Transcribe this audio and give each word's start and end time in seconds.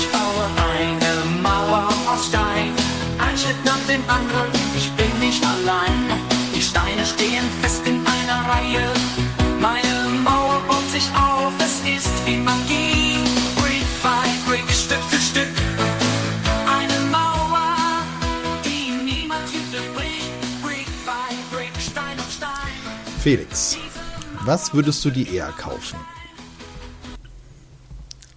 Ich 0.00 0.10
baue 0.10 0.46
eine 0.78 1.12
Mauer 1.42 1.88
aus 2.10 2.28
Stein, 2.28 2.72
ein 3.18 3.36
Schritt 3.36 3.62
nach 3.66 3.84
dem 3.86 4.02
anderen, 4.08 4.50
ich 4.74 4.90
bin 4.92 5.12
nicht 5.20 5.44
allein. 5.44 6.08
Die 6.54 6.62
Steine 6.62 7.04
stehen 7.04 7.44
fest 7.60 7.82
in 7.86 8.00
einer 8.06 8.40
Reihe, 8.48 8.90
meine 9.60 10.08
Mauer 10.24 10.62
baut 10.66 10.88
sich 10.90 11.06
auf, 11.14 11.52
es 11.58 11.80
ist 11.86 12.14
wie 12.24 12.38
Magie. 12.38 13.18
Brick 13.56 13.84
by 14.02 14.26
Brick, 14.48 14.70
Stück 14.70 15.04
für 15.10 15.20
Stück, 15.20 15.54
eine 16.66 16.98
Mauer, 17.10 17.76
die 18.64 18.92
niemand 19.04 19.46
Hütte 19.52 19.82
bricht. 19.94 20.32
Brick 20.62 20.88
by 21.04 21.34
Brick, 21.54 21.72
Stein 21.78 22.18
auf 22.18 22.32
Stein. 22.32 22.72
Felix, 23.22 23.76
was 24.46 24.72
würdest 24.72 25.04
du 25.04 25.10
dir 25.10 25.30
eher 25.30 25.52
kaufen? 25.52 25.98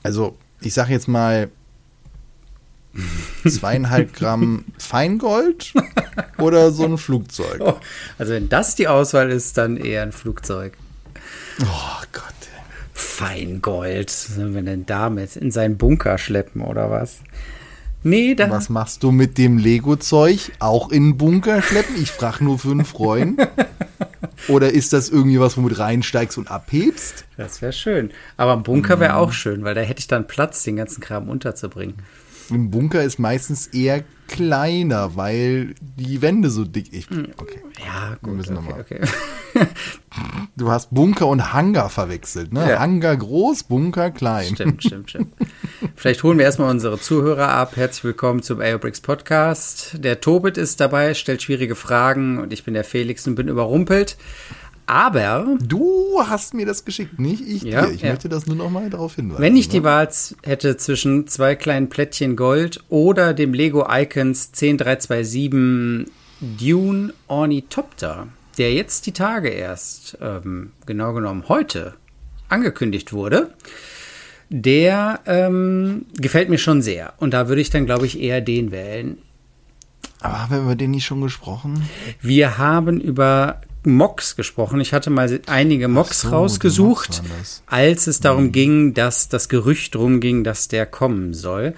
Also, 0.04 0.38
ich 0.66 0.74
sag 0.74 0.90
jetzt 0.90 1.08
mal 1.08 1.50
zweieinhalb 3.48 4.14
Gramm 4.14 4.66
Feingold 4.78 5.74
oder 6.38 6.72
so 6.72 6.86
ein 6.86 6.98
Flugzeug. 6.98 7.60
Oh, 7.60 7.76
also 8.18 8.34
wenn 8.34 8.50
das 8.50 8.76
die 8.76 8.88
Auswahl 8.88 9.32
ist, 9.32 9.58
dann 9.58 9.78
eher 9.78 10.04
ein 10.04 10.12
Flugzeug. 10.12 10.74
Oh 11.62 12.04
Gott. 12.12 12.24
Feingold. 12.94 14.08
Was 14.08 14.36
sollen 14.36 14.54
wir 14.54 14.62
denn 14.62 14.86
damit? 14.86 15.36
In 15.36 15.52
seinen 15.52 15.78
Bunker 15.78 16.18
schleppen 16.18 16.62
oder 16.62 16.90
was? 16.92 17.20
Nee, 18.04 18.36
da. 18.36 18.50
Was 18.50 18.70
machst 18.70 19.04
du 19.04 19.12
mit 19.12 19.38
dem 19.38 19.58
Lego-Zeug? 19.58 20.52
Auch 20.60 20.90
in 20.90 21.12
den 21.12 21.18
Bunker 21.18 21.62
schleppen? 21.62 21.96
Ich 22.02 22.12
frag 22.12 22.42
nur 22.42 22.60
für 22.60 22.72
einen 22.72 22.86
Freund. 22.86 23.40
Oder 24.48 24.72
ist 24.72 24.94
das 24.94 25.10
irgendwie 25.10 25.40
was, 25.40 25.58
womit 25.58 25.78
reinsteigst 25.80 26.38
und 26.38 26.50
abhebst? 26.50 27.26
Das 27.38 27.62
wäre 27.62 27.74
schön. 27.74 28.12
Aber 28.38 28.54
ein 28.54 28.64
Bunker 28.64 29.00
wäre 29.00 29.16
auch 29.16 29.32
schön, 29.32 29.64
weil 29.64 29.76
da 29.76 29.82
hätte 29.82 30.00
ich 30.00 30.08
dann 30.08 30.28
Platz, 30.28 30.64
den 30.64 30.76
ganzen 30.76 31.02
Kram 31.02 31.30
unterzubringen. 31.30 31.96
Ein 32.52 32.72
Bunker 32.72 33.04
ist 33.04 33.20
meistens 33.20 33.68
eher 33.68 34.04
kleiner, 34.28 35.16
weil 35.16 35.76
die 35.82 36.22
Wände 36.22 36.50
so 36.50 36.66
dick. 36.66 36.92
Ich, 36.92 37.08
okay. 37.38 37.62
Ja, 37.84 38.18
gut. 38.22 38.36
müssen 38.36 38.58
okay, 38.58 38.66
nochmal. 38.66 38.82
okay. 38.82 39.02
Du 40.56 40.70
hast 40.70 40.94
Bunker 40.94 41.28
und 41.28 41.54
Hangar 41.54 41.90
verwechselt, 41.90 42.54
ne? 42.54 42.70
Ja. 42.70 42.80
Hangar 42.80 43.16
groß, 43.18 43.64
Bunker 43.64 44.12
klein. 44.12 44.54
Stimmt, 44.54 44.84
stimmt, 44.84 45.10
stimmt. 45.10 45.34
Vielleicht 45.96 46.24
holen 46.24 46.38
wir 46.38 46.46
erstmal 46.46 46.70
unsere 46.72 47.00
Zuhörer 47.00 47.50
ab. 47.50 47.76
Herzlich 47.76 48.04
willkommen 48.04 48.42
zum 48.42 48.62
AOBRICS 48.62 49.02
Podcast. 49.02 49.96
Der 50.00 50.22
Tobit 50.22 50.58
ist 50.58 50.80
dabei, 50.80 51.14
stellt 51.14 51.42
schwierige 51.42 51.76
Fragen 51.76 52.40
und 52.40 52.54
ich 52.54 52.64
bin 52.64 52.74
der 52.74 52.84
Felix 52.84 53.28
und 53.28 53.36
bin 53.36 53.48
überrumpelt. 53.48 54.18
Aber 54.86 55.58
Du 55.62 56.20
hast 56.28 56.54
mir 56.54 56.66
das 56.66 56.84
geschickt, 56.84 57.18
nicht 57.20 57.42
ich 57.48 57.64
Ja, 57.64 57.86
dir. 57.86 57.94
Ich 57.94 58.02
ja. 58.02 58.10
möchte 58.10 58.28
das 58.30 58.48
nur 58.48 58.56
noch 58.58 58.70
mal 58.70 58.90
darauf 58.90 59.16
hinweisen. 59.16 59.42
wenn 59.42 59.56
ich 59.56 59.70
die 59.70 59.80
ne? 59.80 59.86
Wahl 59.86 60.12
z- 60.12 60.38
hätte 60.44 60.76
zwischen 60.78 61.28
zwei 61.28 61.56
kleinen 61.56 61.90
Plättchen 61.90 62.36
Gold 62.36 62.84
oder 62.90 63.34
dem 63.34 63.54
Lego 63.54 63.86
Icons 63.90 64.52
10327 64.52 66.12
Dune 66.42 67.14
Ornithopter, 67.28 68.28
der 68.58 68.74
jetzt 68.74 69.06
die 69.06 69.14
Tage 69.14 69.50
erst, 69.50 70.18
ähm, 70.22 70.72
genau 70.86 71.14
genommen 71.14 71.46
heute, 71.48 71.94
angekündigt 72.50 73.14
wurde, 73.14 73.54
der 74.50 75.20
ähm, 75.26 76.06
gefällt 76.16 76.50
mir 76.50 76.58
schon 76.58 76.82
sehr. 76.82 77.14
Und 77.18 77.34
da 77.34 77.48
würde 77.48 77.62
ich 77.62 77.70
dann, 77.70 77.86
glaube 77.86 78.06
ich, 78.06 78.20
eher 78.20 78.42
den 78.42 78.72
wählen. 78.72 79.18
Aber 80.20 80.42
haben 80.42 80.52
wir 80.52 80.62
über 80.62 80.76
den 80.76 80.92
nicht 80.92 81.06
schon 81.06 81.22
gesprochen? 81.22 81.88
Wir 82.22 82.58
haben 82.58 83.02
über 83.02 83.62
Mocks 83.86 84.36
gesprochen. 84.36 84.80
Ich 84.80 84.94
hatte 84.94 85.10
mal 85.10 85.42
einige 85.48 85.88
Mocks 85.88 86.22
so, 86.22 86.30
rausgesucht, 86.30 87.22
das. 87.40 87.64
als 87.66 88.08
es 88.08 88.20
darum 88.20 88.52
ging, 88.52 88.94
dass 88.94 89.28
das 89.28 89.50
Gerücht 89.50 89.96
drum 89.96 90.20
ging, 90.20 90.44
dass 90.44 90.68
der 90.68 90.86
kommen 90.86 91.34
soll. 91.34 91.74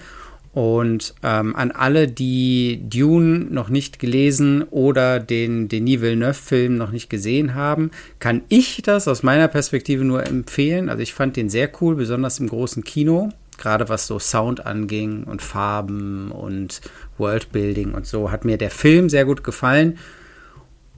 Und 0.56 1.14
ähm, 1.22 1.54
an 1.54 1.70
alle, 1.70 2.08
die 2.08 2.80
Dune 2.88 3.40
noch 3.50 3.68
nicht 3.68 3.98
gelesen 3.98 4.62
oder 4.62 5.20
den 5.20 5.68
Denis 5.68 6.00
Villeneuve-Film 6.00 6.78
noch 6.78 6.92
nicht 6.92 7.10
gesehen 7.10 7.54
haben, 7.54 7.90
kann 8.20 8.40
ich 8.48 8.80
das 8.80 9.06
aus 9.06 9.22
meiner 9.22 9.48
Perspektive 9.48 10.02
nur 10.02 10.26
empfehlen. 10.26 10.88
Also 10.88 11.02
ich 11.02 11.12
fand 11.12 11.36
den 11.36 11.50
sehr 11.50 11.70
cool, 11.82 11.94
besonders 11.94 12.38
im 12.38 12.48
großen 12.48 12.84
Kino, 12.84 13.28
gerade 13.58 13.90
was 13.90 14.06
so 14.06 14.18
Sound 14.18 14.64
anging 14.64 15.24
und 15.24 15.42
Farben 15.42 16.30
und 16.30 16.80
Worldbuilding 17.18 17.92
und 17.92 18.06
so, 18.06 18.30
hat 18.30 18.46
mir 18.46 18.56
der 18.56 18.70
Film 18.70 19.10
sehr 19.10 19.26
gut 19.26 19.44
gefallen. 19.44 19.98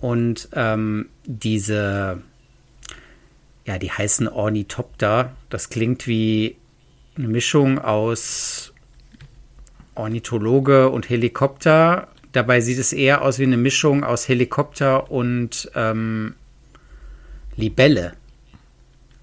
Und 0.01 0.51
ähm, 0.53 1.09
diese, 1.25 2.23
ja, 3.67 3.79
die 3.81 3.91
heißen 3.91 4.29
Ornithopter, 4.29 5.33
das 5.51 5.69
klingt 5.69 6.07
wie 6.07 6.55
eine 7.17 7.27
Mischung 7.27 7.81
aus 7.81 8.68
Ornithologe 9.99 10.89
und 10.89 11.09
Helikopter. 11.09 12.09
Dabei 12.33 12.61
sieht 12.61 12.79
es 12.79 12.93
eher 12.93 13.23
aus 13.23 13.39
wie 13.39 13.45
eine 13.45 13.57
Mischung 13.57 14.05
aus 14.05 14.29
Helikopter 14.29 15.11
und 15.11 15.71
ähm, 15.75 16.35
Libelle. 17.57 18.13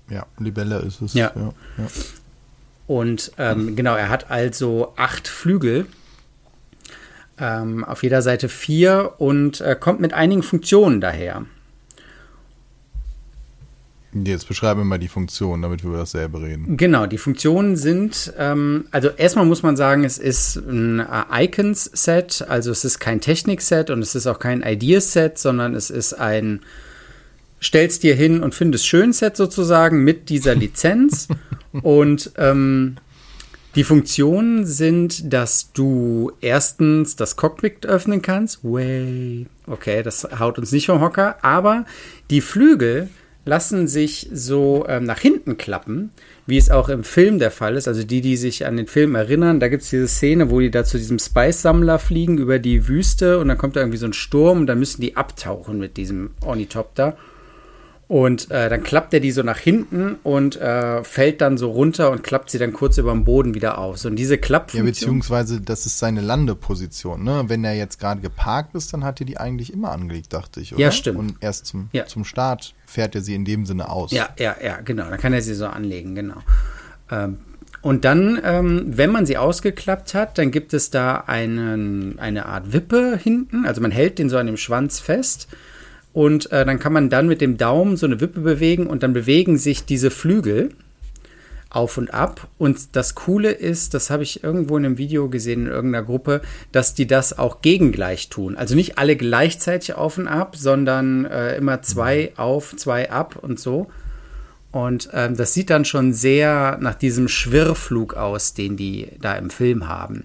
Ja, 0.09 0.25
Libelle 0.39 0.79
ist 0.79 1.01
es. 1.01 1.13
Ja. 1.13 1.31
ja, 1.35 1.53
ja. 1.77 1.87
Und 2.87 3.31
ähm, 3.37 3.75
genau, 3.75 3.95
er 3.95 4.09
hat 4.09 4.29
also 4.29 4.93
acht 4.95 5.27
Flügel. 5.27 5.87
Ähm, 7.37 7.83
auf 7.83 8.03
jeder 8.03 8.21
Seite 8.21 8.47
vier 8.47 9.13
und 9.17 9.59
äh, 9.59 9.75
kommt 9.77 9.99
mit 9.99 10.13
einigen 10.13 10.43
Funktionen 10.43 11.01
daher. 11.01 11.45
Jetzt 14.23 14.47
beschreibe 14.47 14.85
mal 14.85 14.97
die 14.97 15.09
Funktion, 15.09 15.61
damit 15.61 15.83
wir 15.83 15.89
über 15.89 15.99
dasselbe 15.99 16.41
reden. 16.41 16.77
Genau, 16.77 17.05
die 17.05 17.17
Funktionen 17.17 17.75
sind, 17.75 18.33
ähm, 18.37 18.85
also 18.91 19.09
erstmal 19.09 19.45
muss 19.45 19.61
man 19.61 19.75
sagen, 19.75 20.05
es 20.05 20.17
ist 20.17 20.55
ein 20.55 20.99
äh, 20.99 21.43
Icons-Set, 21.45 22.45
also 22.47 22.71
es 22.71 22.85
ist 22.85 22.99
kein 22.99 23.19
Technik-Set 23.19 23.89
und 23.89 24.01
es 24.01 24.15
ist 24.15 24.25
auch 24.27 24.39
kein 24.39 24.61
Ideas-Set, 24.61 25.37
sondern 25.37 25.75
es 25.75 25.89
ist 25.89 26.13
ein 26.13 26.61
stellst 27.61 28.03
dir 28.03 28.15
hin 28.15 28.41
und 28.41 28.55
findest 28.55 28.87
schön 28.87 29.11
Set 29.11 29.35
sozusagen 29.35 30.03
mit 30.03 30.29
dieser 30.29 30.55
Lizenz. 30.55 31.27
und 31.81 32.31
ähm, 32.37 32.97
die 33.75 33.83
Funktionen 33.83 34.65
sind, 34.65 35.33
dass 35.33 35.73
du 35.73 36.31
erstens 36.39 37.17
das 37.17 37.35
Cockpit 37.35 37.85
öffnen 37.85 38.21
kannst. 38.21 38.63
Way. 38.63 39.47
Okay, 39.67 40.01
das 40.01 40.25
haut 40.39 40.57
uns 40.57 40.71
nicht 40.71 40.85
vom 40.85 41.01
Hocker. 41.01 41.43
Aber 41.43 41.85
die 42.29 42.39
Flügel 42.39 43.09
lassen 43.45 43.87
sich 43.87 44.27
so 44.33 44.85
ähm, 44.87 45.03
nach 45.03 45.19
hinten 45.19 45.57
klappen, 45.57 46.09
wie 46.47 46.57
es 46.57 46.71
auch 46.71 46.89
im 46.89 47.03
Film 47.03 47.39
der 47.39 47.51
Fall 47.51 47.75
ist. 47.75 47.87
Also 47.87 48.03
die, 48.03 48.21
die 48.21 48.37
sich 48.37 48.65
an 48.65 48.75
den 48.75 48.87
Film 48.87 49.15
erinnern, 49.15 49.59
da 49.59 49.67
gibt 49.67 49.83
es 49.83 49.89
diese 49.89 50.07
Szene, 50.07 50.49
wo 50.49 50.59
die 50.59 50.71
da 50.71 50.83
zu 50.83 50.97
diesem 50.97 51.19
Spice-Sammler 51.19 51.99
fliegen 51.99 52.37
über 52.37 52.59
die 52.59 52.87
Wüste 52.87 53.39
und 53.39 53.47
dann 53.47 53.57
kommt 53.57 53.75
da 53.75 53.81
irgendwie 53.81 53.99
so 53.99 54.07
ein 54.07 54.13
Sturm 54.13 54.61
und 54.61 54.67
dann 54.67 54.79
müssen 54.79 55.01
die 55.01 55.15
abtauchen 55.15 55.79
mit 55.79 55.95
diesem 55.97 56.31
Ornithopter. 56.41 57.17
Und 58.07 58.51
äh, 58.51 58.69
dann 58.69 58.83
klappt 58.83 59.15
er 59.15 59.19
die 59.19 59.31
so 59.31 59.41
nach 59.41 59.57
hinten 59.57 60.17
und 60.21 60.57
äh, 60.61 61.03
fällt 61.03 61.41
dann 61.41 61.57
so 61.57 61.71
runter 61.71 62.11
und 62.11 62.23
klappt 62.23 62.51
sie 62.51 62.59
dann 62.59 62.71
kurz 62.71 62.99
über 62.99 63.11
dem 63.11 63.23
Boden 63.23 63.55
wieder 63.55 63.79
auf. 63.79 63.97
So, 63.97 64.09
und 64.09 64.15
diese 64.15 64.35
Ja, 64.35 64.41
Klappfunktion. 64.41 64.85
beziehungsweise 64.85 65.59
das 65.59 65.87
ist 65.87 65.97
seine 65.97 66.21
Landeposition. 66.21 67.23
Ne? 67.23 67.45
Wenn 67.47 67.63
er 67.63 67.73
jetzt 67.73 67.99
gerade 67.99 68.21
geparkt 68.21 68.75
ist, 68.75 68.93
dann 68.93 69.03
hat 69.03 69.19
er 69.21 69.25
die 69.25 69.37
eigentlich 69.39 69.73
immer 69.73 69.91
angelegt, 69.91 70.33
dachte 70.33 70.61
ich. 70.61 70.73
Oder? 70.73 70.81
Ja, 70.83 70.91
stimmt. 70.91 71.17
Und 71.17 71.35
erst 71.39 71.65
zum, 71.65 71.89
Ja. 71.93 72.05
zum 72.05 72.25
Start 72.25 72.75
fährt 72.85 73.15
er 73.15 73.21
sie 73.21 73.33
in 73.33 73.43
dem 73.43 73.65
Sinne 73.65 73.89
aus. 73.89 74.11
Ja, 74.11 74.29
ja, 74.37 74.55
ja, 74.63 74.81
genau. 74.85 75.09
Dann 75.09 75.19
kann 75.19 75.33
er 75.33 75.41
sie 75.41 75.55
so 75.55 75.65
anlegen, 75.65 76.13
genau. 76.13 76.37
Ähm, 77.09 77.39
und 77.81 78.05
dann, 78.05 78.39
ähm, 78.43 78.83
wenn 78.87 79.11
man 79.11 79.25
sie 79.25 79.37
ausgeklappt 79.37 80.13
hat, 80.13 80.37
dann 80.37 80.51
gibt 80.51 80.73
es 80.75 80.91
da 80.91 81.23
einen, 81.25 82.19
eine 82.19 82.45
Art 82.45 82.71
Wippe 82.71 83.17
hinten. 83.21 83.65
Also 83.65 83.81
man 83.81 83.89
hält 83.91 84.19
den 84.19 84.29
so 84.29 84.37
an 84.37 84.45
dem 84.45 84.57
Schwanz 84.57 84.99
fest. 84.99 85.47
Und 86.15 86.49
äh, 86.53 86.65
dann 86.65 86.79
kann 86.79 86.93
man 86.93 87.09
dann 87.09 87.27
mit 87.27 87.41
dem 87.41 87.57
Daumen 87.57 87.97
so 87.97 88.05
eine 88.05 88.21
Wippe 88.21 88.39
bewegen 88.39 88.87
und 88.87 89.03
dann 89.03 89.11
bewegen 89.11 89.57
sich 89.57 89.83
diese 89.83 90.09
Flügel 90.09 90.69
auf 91.69 91.97
und 91.97 92.13
ab. 92.13 92.47
Und 92.57 92.95
das 92.95 93.15
Coole 93.15 93.51
ist, 93.51 93.93
das 93.93 94.09
habe 94.09 94.23
ich 94.23 94.41
irgendwo 94.41 94.77
in 94.77 94.85
einem 94.85 94.97
Video 94.97 95.27
gesehen 95.27 95.65
in 95.65 95.71
irgendeiner 95.73 96.05
Gruppe, 96.05 96.41
dass 96.71 96.93
die 96.93 97.05
das 97.05 97.37
auch 97.37 97.61
gegengleich 97.61 98.29
tun. 98.29 98.55
Also 98.55 98.75
nicht 98.75 98.97
alle 98.97 99.17
gleichzeitig 99.17 99.95
auf 99.95 100.17
und 100.17 100.29
ab, 100.29 100.55
sondern 100.55 101.25
äh, 101.25 101.57
immer 101.57 101.81
zwei 101.81 102.31
auf, 102.37 102.73
zwei 102.77 103.11
ab 103.11 103.37
und 103.41 103.59
so. 103.59 103.87
Und 104.71 105.09
ähm, 105.11 105.35
das 105.35 105.53
sieht 105.53 105.69
dann 105.69 105.83
schon 105.83 106.13
sehr 106.13 106.77
nach 106.79 106.95
diesem 106.95 107.27
Schwirrflug 107.27 108.13
aus, 108.13 108.53
den 108.53 108.77
die 108.77 109.09
da 109.19 109.35
im 109.35 109.49
Film 109.49 109.89
haben. 109.89 110.23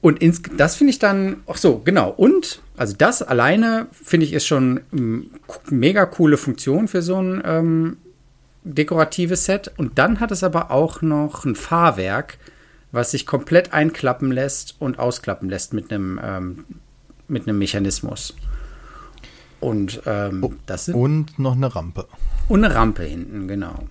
Und 0.00 0.22
ins, 0.22 0.40
das 0.56 0.76
finde 0.76 0.92
ich 0.92 0.98
dann, 0.98 1.42
ach 1.46 1.56
so, 1.56 1.78
genau. 1.84 2.10
Und, 2.10 2.62
also 2.76 2.94
das 2.96 3.22
alleine 3.22 3.86
finde 3.92 4.24
ich 4.26 4.32
ist 4.32 4.46
schon 4.46 4.80
ähm, 4.92 5.30
mega 5.68 6.06
coole 6.06 6.38
Funktion 6.38 6.88
für 6.88 7.02
so 7.02 7.20
ein 7.20 7.42
ähm, 7.44 7.96
dekoratives 8.64 9.44
Set. 9.44 9.70
Und 9.76 9.98
dann 9.98 10.20
hat 10.20 10.30
es 10.30 10.42
aber 10.42 10.70
auch 10.70 11.02
noch 11.02 11.44
ein 11.44 11.54
Fahrwerk, 11.54 12.38
was 12.92 13.10
sich 13.10 13.26
komplett 13.26 13.72
einklappen 13.74 14.32
lässt 14.32 14.76
und 14.78 14.98
ausklappen 14.98 15.50
lässt 15.50 15.74
mit 15.74 15.92
einem, 15.92 16.18
ähm, 16.22 16.64
mit 17.28 17.46
einem 17.46 17.58
Mechanismus. 17.58 18.34
Und 19.60 20.00
ähm, 20.06 20.56
das 20.64 20.86
sind 20.86 20.94
Und 20.94 21.38
noch 21.38 21.54
eine 21.54 21.74
Rampe. 21.74 22.06
und 22.48 22.64
eine 22.64 22.74
Rampe 22.74 23.02
hinten, 23.02 23.46
genau. 23.46 23.84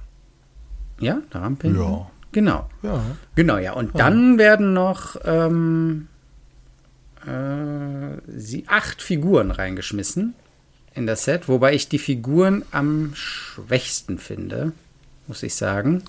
Ja, 1.00 1.19
eine 1.31 1.44
Rampe 1.44 1.67
hinten. 1.67 1.83
Ja. 1.83 2.09
Genau. 2.31 2.70
Ja. 2.84 3.04
Genau, 3.36 3.58
ja. 3.58 3.74
Und 3.74 3.98
dann 3.98 4.38
werden 4.38 4.74
noch 4.74 5.16
ähm, 5.26 6.08
äh, 7.26 8.18
sie, 8.28 8.66
acht 8.68 9.02
Figuren 9.02 9.52
reingeschmissen 9.52 10.36
in 10.94 11.08
das 11.08 11.24
Set, 11.24 11.48
wobei 11.48 11.74
ich 11.74 11.90
die 11.90 12.00
Figuren 12.00 12.64
am 12.72 13.12
schwächsten 13.16 14.18
finde, 14.18 14.74
muss 15.28 15.44
ich 15.44 15.56
sagen. 15.56 16.04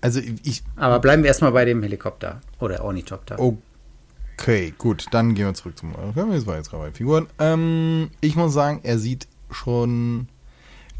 Also 0.00 0.20
ich. 0.42 0.62
Aber 0.76 0.98
bleiben 0.98 1.22
wir 1.22 1.28
erstmal 1.28 1.52
bei 1.52 1.64
dem 1.64 1.82
Helikopter 1.82 2.40
oder 2.58 2.84
Ornithopter. 2.84 3.38
Okay, 3.38 4.74
gut, 4.76 5.06
dann 5.12 5.34
gehen 5.34 5.46
wir 5.46 5.54
zurück 5.54 5.78
zum. 5.78 5.94
Das 6.14 6.46
war 6.46 6.56
jetzt 6.56 6.70
gerade 6.70 6.84
bei 6.84 6.92
Figuren. 6.92 7.28
Ähm, 7.38 8.10
ich 8.20 8.34
muss 8.34 8.52
sagen, 8.52 8.80
er 8.82 8.98
sieht 8.98 9.28
schon 9.50 10.28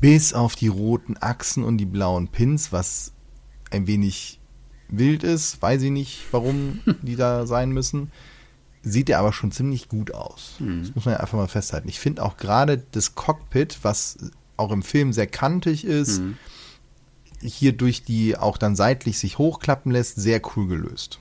bis 0.00 0.34
auf 0.34 0.54
die 0.54 0.68
roten 0.68 1.16
Achsen 1.20 1.64
und 1.64 1.78
die 1.78 1.86
blauen 1.86 2.28
Pins, 2.28 2.72
was 2.72 3.12
ein 3.72 3.86
wenig 3.86 4.38
wild 4.88 5.24
ist, 5.24 5.60
weiß 5.60 5.82
ich 5.82 5.90
nicht, 5.90 6.20
warum 6.30 6.80
die 7.02 7.16
da 7.16 7.46
sein 7.46 7.70
müssen. 7.72 8.12
Sieht 8.84 9.08
er 9.10 9.20
aber 9.20 9.32
schon 9.32 9.52
ziemlich 9.52 9.88
gut 9.88 10.12
aus. 10.12 10.56
Das 10.58 10.94
muss 10.94 11.04
man 11.04 11.14
ja 11.14 11.20
einfach 11.20 11.38
mal 11.38 11.48
festhalten. 11.48 11.88
Ich 11.88 12.00
finde 12.00 12.22
auch 12.22 12.36
gerade 12.36 12.82
das 12.90 13.14
Cockpit, 13.14 13.78
was 13.82 14.18
auch 14.56 14.72
im 14.72 14.82
Film 14.82 15.12
sehr 15.12 15.28
kantig 15.28 15.84
ist, 15.84 16.20
hier 17.40 17.72
durch 17.72 18.02
die 18.02 18.36
auch 18.36 18.58
dann 18.58 18.76
seitlich 18.76 19.18
sich 19.18 19.38
hochklappen 19.38 19.92
lässt, 19.92 20.16
sehr 20.16 20.40
cool 20.56 20.66
gelöst. 20.66 21.20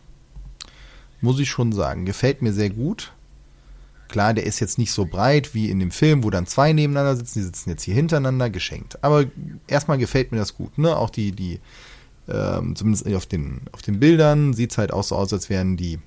Muss 1.22 1.40
ich 1.40 1.50
schon 1.50 1.72
sagen. 1.72 2.06
Gefällt 2.06 2.42
mir 2.42 2.54
sehr 2.54 2.72
gut. 2.72 3.14
Klar, 4.08 4.34
der 4.34 4.46
ist 4.46 4.60
jetzt 4.60 4.78
nicht 4.78 4.92
so 4.92 5.06
breit 5.06 5.54
wie 5.54 5.70
in 5.70 5.80
dem 5.80 5.92
Film, 5.92 6.24
wo 6.24 6.30
dann 6.30 6.48
zwei 6.48 6.74
nebeneinander 6.74 7.16
sitzen. 7.16 7.40
Die 7.40 7.46
sitzen 7.46 7.70
jetzt 7.70 7.84
hier 7.84 7.96
hintereinander, 7.96 8.50
geschenkt. 8.50 9.04
Aber 9.04 9.26
erstmal 9.68 9.98
gefällt 9.98 10.32
mir 10.32 10.40
das 10.40 10.56
gut. 10.56 10.78
Ne? 10.78 10.96
Auch 10.96 11.10
die, 11.10 11.32
die 11.32 11.60
ähm, 12.32 12.76
zumindest 12.76 13.08
auf 13.14 13.26
den, 13.26 13.62
auf 13.72 13.82
den 13.82 14.00
Bildern 14.00 14.54
sieht 14.54 14.72
es 14.72 14.78
halt 14.78 14.94
auch 14.94 15.04
so 15.04 15.16
aus, 15.16 15.34
als 15.34 15.50
wären 15.50 15.78
die 15.78 16.00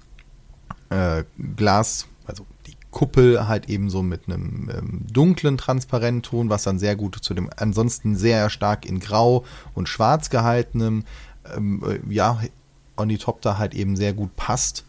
äh, 0.91 1.25
Glas, 1.56 2.06
also 2.26 2.47
die 2.67 2.76
Kuppel 2.91 3.49
halt 3.49 3.69
eben 3.69 3.91
so 3.91 4.03
mit 4.03 4.26
einem 4.26 4.71
ähm, 4.71 5.00
dunklen 5.12 5.59
Transparentton, 5.59 6.49
was 6.49 6.62
dann 6.62 6.79
sehr 6.79 6.97
gut 6.97 7.17
zu 7.21 7.35
dem 7.35 7.50
ansonsten 7.56 8.17
sehr 8.17 8.50
stark 8.50 8.87
in 8.87 9.00
Grau 9.00 9.44
und 9.75 9.88
Schwarz 9.88 10.31
gehaltenem, 10.31 11.05
ähm, 11.55 11.82
äh, 11.87 12.12
ja, 12.12 12.41
Ornithopter 12.97 13.59
halt 13.59 13.75
eben 13.75 13.97
sehr 13.97 14.12
gut 14.12 14.37
passt. 14.37 14.85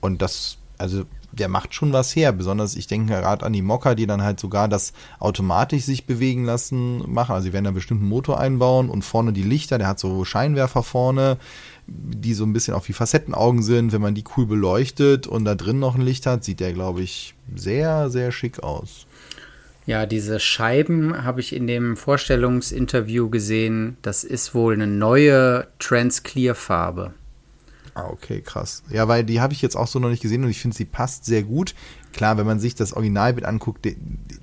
Und 0.00 0.20
das, 0.20 0.58
also 0.78 1.04
der 1.38 1.48
macht 1.48 1.74
schon 1.74 1.92
was 1.92 2.14
her. 2.14 2.32
Besonders, 2.32 2.76
ich 2.76 2.86
denke 2.86 3.14
gerade 3.14 3.44
an 3.44 3.52
die 3.52 3.62
Mocker, 3.62 3.94
die 3.94 4.06
dann 4.06 4.22
halt 4.22 4.40
sogar 4.40 4.68
das 4.68 4.92
automatisch 5.18 5.84
sich 5.84 6.06
bewegen 6.06 6.44
lassen 6.44 7.02
machen. 7.10 7.32
Also 7.32 7.46
sie 7.46 7.52
werden 7.52 7.64
da 7.64 7.70
bestimmt 7.70 8.00
einen 8.00 8.10
Motor 8.10 8.40
einbauen 8.40 8.88
und 8.88 9.04
vorne 9.04 9.32
die 9.32 9.42
Lichter, 9.42 9.78
der 9.78 9.88
hat 9.88 9.98
so 9.98 10.24
Scheinwerfer 10.24 10.82
vorne, 10.82 11.38
die 11.86 12.34
so 12.34 12.44
ein 12.44 12.52
bisschen 12.52 12.74
auch 12.74 12.88
wie 12.88 12.92
Facettenaugen 12.92 13.62
sind. 13.62 13.92
Wenn 13.92 14.02
man 14.02 14.14
die 14.14 14.24
cool 14.36 14.46
beleuchtet 14.46 15.26
und 15.26 15.44
da 15.44 15.54
drin 15.54 15.78
noch 15.78 15.94
ein 15.94 16.02
Licht 16.02 16.26
hat, 16.26 16.44
sieht 16.44 16.60
der, 16.60 16.72
glaube 16.72 17.02
ich, 17.02 17.34
sehr, 17.54 18.10
sehr 18.10 18.32
schick 18.32 18.62
aus. 18.62 19.06
Ja, 19.86 20.04
diese 20.04 20.40
Scheiben 20.40 21.24
habe 21.24 21.40
ich 21.40 21.54
in 21.54 21.68
dem 21.68 21.96
Vorstellungsinterview 21.96 23.30
gesehen. 23.30 23.96
Das 24.02 24.24
ist 24.24 24.52
wohl 24.52 24.74
eine 24.74 24.88
neue 24.88 25.68
Trans-Clear-Farbe. 25.78 27.14
Ah, 27.96 28.10
okay, 28.12 28.42
krass. 28.42 28.82
Ja, 28.90 29.08
weil 29.08 29.24
die 29.24 29.40
habe 29.40 29.54
ich 29.54 29.62
jetzt 29.62 29.74
auch 29.74 29.86
so 29.86 29.98
noch 29.98 30.10
nicht 30.10 30.20
gesehen 30.20 30.44
und 30.44 30.50
ich 30.50 30.60
finde, 30.60 30.76
sie 30.76 30.84
passt 30.84 31.24
sehr 31.24 31.42
gut. 31.42 31.74
Klar, 32.12 32.36
wenn 32.36 32.44
man 32.44 32.60
sich 32.60 32.74
das 32.74 32.92
Originalbild 32.92 33.46
anguckt, 33.46 33.88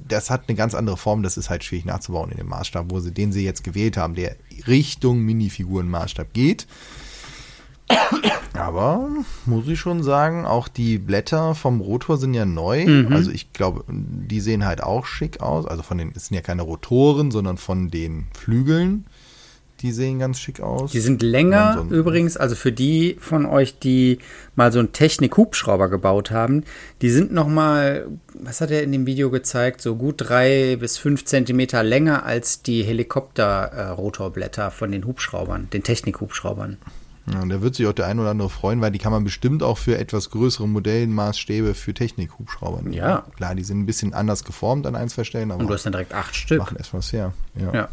das 0.08 0.32
hat 0.32 0.46
eine 0.48 0.58
ganz 0.58 0.74
andere 0.74 0.98
Form, 0.98 1.22
das 1.22 1.38
ist 1.38 1.52
halt 1.52 1.64
schwierig 1.64 1.86
nachzubauen 1.86 2.32
in 2.32 2.38
dem 2.38 2.48
Maßstab, 2.48 2.88
wo 2.90 3.00
sie, 3.00 3.12
den 3.12 3.32
sie 3.32 3.46
jetzt 3.46 3.64
gewählt 3.64 3.96
haben, 3.96 4.16
der 4.16 4.38
Richtung 4.66 5.20
Minifigurenmaßstab 5.20 6.34
geht. 6.34 6.66
Aber 8.54 9.08
muss 9.46 9.68
ich 9.68 9.80
schon 9.80 10.02
sagen, 10.02 10.48
auch 10.48 10.68
die 10.68 10.98
Blätter 10.98 11.54
vom 11.54 11.80
Rotor 11.80 12.18
sind 12.18 12.34
ja 12.34 12.46
neu. 12.46 13.06
Also 13.12 13.30
ich 13.30 13.54
glaube, 13.54 13.84
die 13.88 14.40
sehen 14.40 14.66
halt 14.66 14.82
auch 14.82 15.06
schick 15.06 15.42
aus. 15.42 15.68
Also 15.68 15.84
von 15.84 16.00
den, 16.00 16.12
es 16.16 16.28
sind 16.28 16.36
ja 16.36 16.42
keine 16.42 16.64
Rotoren, 16.64 17.30
sondern 17.30 17.58
von 17.58 17.92
den 17.92 18.28
Flügeln. 18.34 19.06
Die 19.84 19.92
sehen 19.92 20.18
ganz 20.18 20.40
schick 20.40 20.62
aus. 20.62 20.92
Die 20.92 21.02
sind 21.02 21.22
länger 21.22 21.86
so 21.90 21.94
übrigens, 21.94 22.38
also 22.38 22.56
für 22.56 22.72
die 22.72 23.18
von 23.20 23.46
euch, 23.46 23.78
die 23.80 24.20
mal 24.56 24.72
so 24.72 24.80
einen 24.80 24.94
Technik-Hubschrauber 24.94 25.90
gebaut 25.90 26.32
haben, 26.32 26.64
die 27.02 27.10
sind 27.10 27.34
noch 27.34 27.50
mal, 27.50 28.08
was 28.34 28.62
hat 28.62 28.72
er 28.72 28.82
in 28.82 28.94
dem 28.94 29.06
Video 29.06 29.30
gezeigt, 29.30 29.82
so 29.82 29.98
gut 29.98 30.16
drei 30.18 30.78
bis 30.78 30.98
fünf 30.98 31.26
Zentimeter 31.26 31.84
länger 31.84 32.26
als 32.26 32.62
die 32.62 32.84
Helikopter-Rotorblätter 32.84 34.72
von 34.72 34.90
den 34.90 35.06
Hubschraubern, 35.06 35.68
den 35.74 35.84
Technik-Hubschraubern. 35.84 36.78
Ja, 37.32 37.42
und 37.42 37.50
da 37.50 37.62
wird 37.62 37.76
sich 37.76 37.86
auch 37.86 37.94
der 37.94 38.08
ein 38.08 38.20
oder 38.20 38.30
andere 38.32 38.50
freuen, 38.50 38.80
weil 38.80 38.92
die 38.92 39.00
kann 39.00 39.12
man 39.12 39.26
bestimmt 39.26 39.64
auch 39.64 39.78
für 39.78 39.98
etwas 39.98 40.30
größere 40.30 40.68
Modellenmaßstäbe 40.68 41.74
für 41.74 41.94
Technikhubschrauber 41.94 42.82
nehmen. 42.82 42.94
Ja. 42.94 43.26
Klar, 43.36 43.56
die 43.56 43.64
sind 43.64 43.80
ein 43.80 43.86
bisschen 43.86 44.14
anders 44.14 44.44
geformt 44.46 44.88
an 44.88 44.96
ein, 44.96 45.10
zwei 45.10 45.24
Stellen, 45.24 45.52
aber 45.52 45.62
Und 45.62 45.68
du 45.68 45.74
hast 45.74 45.86
dann 45.86 45.94
direkt 45.94 46.14
acht 46.14 46.36
Stück. 46.36 46.60
machen 46.60 46.78
etwas 46.78 47.14
her. 47.14 47.34
Ja. 47.56 47.74
Ja. 47.74 47.90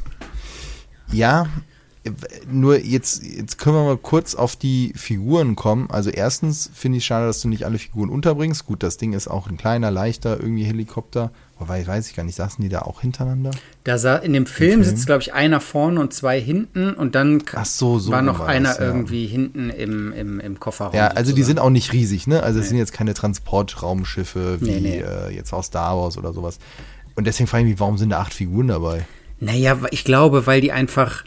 ja, 1.13 1.47
nur 2.51 2.79
jetzt, 2.79 3.23
jetzt 3.23 3.59
können 3.59 3.77
wir 3.77 3.85
mal 3.85 3.97
kurz 3.99 4.35
auf 4.35 4.57
die 4.57 4.93
Figuren 4.97 5.55
kommen. 5.55 5.91
Also 5.91 6.09
erstens 6.09 6.71
finde 6.73 6.99
ich 6.99 7.05
schade, 7.05 7.27
dass 7.27 7.43
du 7.43 7.49
nicht 7.49 7.65
alle 7.65 7.79
Figuren 7.79 8.09
unterbringst. 8.09 8.65
Gut, 8.65 8.83
das 8.83 8.97
Ding 8.97 9.13
ist 9.13 9.29
auch 9.29 9.49
ein 9.49 9.59
kleiner, 9.59 9.91
leichter 9.91 10.41
irgendwie 10.41 10.65
Helikopter. 10.65 11.31
Wobei, 11.59 11.87
weiß 11.87 12.09
ich 12.09 12.17
gar 12.17 12.25
nicht, 12.25 12.37
saßen 12.37 12.63
die 12.63 12.71
da 12.71 12.81
auch 12.81 13.03
hintereinander? 13.03 13.51
Da 13.85 13.99
sah, 13.99 14.17
in 14.17 14.33
dem 14.33 14.47
Film 14.47 14.83
sitzt, 14.83 15.05
glaube 15.05 15.21
ich, 15.21 15.35
einer 15.35 15.61
vorne 15.61 16.01
und 16.01 16.15
zwei 16.15 16.41
hinten 16.41 16.95
und 16.95 17.15
dann 17.15 17.43
so, 17.65 17.99
so 17.99 18.13
war 18.13 18.23
noch 18.23 18.39
war 18.39 18.49
einer 18.49 18.71
das, 18.71 18.79
ja. 18.79 18.87
irgendwie 18.87 19.27
hinten 19.27 19.69
im, 19.69 20.11
im, 20.15 20.41
im 20.41 20.59
Kofferraum. 20.59 20.95
Ja, 20.95 21.09
also 21.09 21.35
die 21.35 21.43
sind 21.43 21.59
auch 21.59 21.69
nicht 21.69 21.93
riesig, 21.93 22.27
ne? 22.27 22.43
Also 22.43 22.61
es 22.61 22.71
sind 22.71 22.79
jetzt 22.79 22.95
keine 22.95 23.13
Transportraumschiffe 23.13 24.63
wie 24.63 24.71
Nee, 24.71 24.81
nee. 24.81 24.99
Äh, 25.01 25.35
jetzt 25.35 25.53
aus 25.53 25.67
Star 25.67 25.99
Wars 25.99 26.17
oder 26.17 26.33
sowas. 26.33 26.59
Und 27.15 27.27
deswegen 27.27 27.47
frage 27.47 27.65
ich 27.65 27.73
mich, 27.73 27.81
warum 27.81 27.99
sind 27.99 28.09
da 28.09 28.21
acht 28.21 28.33
Figuren 28.33 28.69
dabei? 28.69 29.05
Naja, 29.39 29.79
ich 29.91 30.05
glaube, 30.05 30.47
weil 30.47 30.63
die 30.63 30.73
einfach 30.73 31.25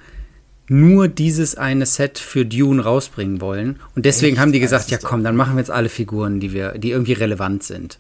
nur 0.73 1.07
dieses 1.07 1.53
eine 1.53 1.85
Set 1.85 2.17
für 2.17 2.47
Dune 2.47 2.83
rausbringen 2.83 3.41
wollen. 3.41 3.79
Und 3.95 4.05
deswegen 4.05 4.33
Echt? 4.33 4.41
haben 4.41 4.51
die 4.51 4.59
gesagt, 4.59 4.89
ja 4.89 4.97
komm, 4.97 5.23
dann 5.23 5.35
machen 5.35 5.53
wir 5.53 5.59
jetzt 5.59 5.69
alle 5.69 5.87
Figuren, 5.87 6.39
die 6.39 6.51
wir, 6.51 6.79
die 6.79 6.89
irgendwie 6.89 7.13
relevant 7.13 7.61
sind 7.61 7.99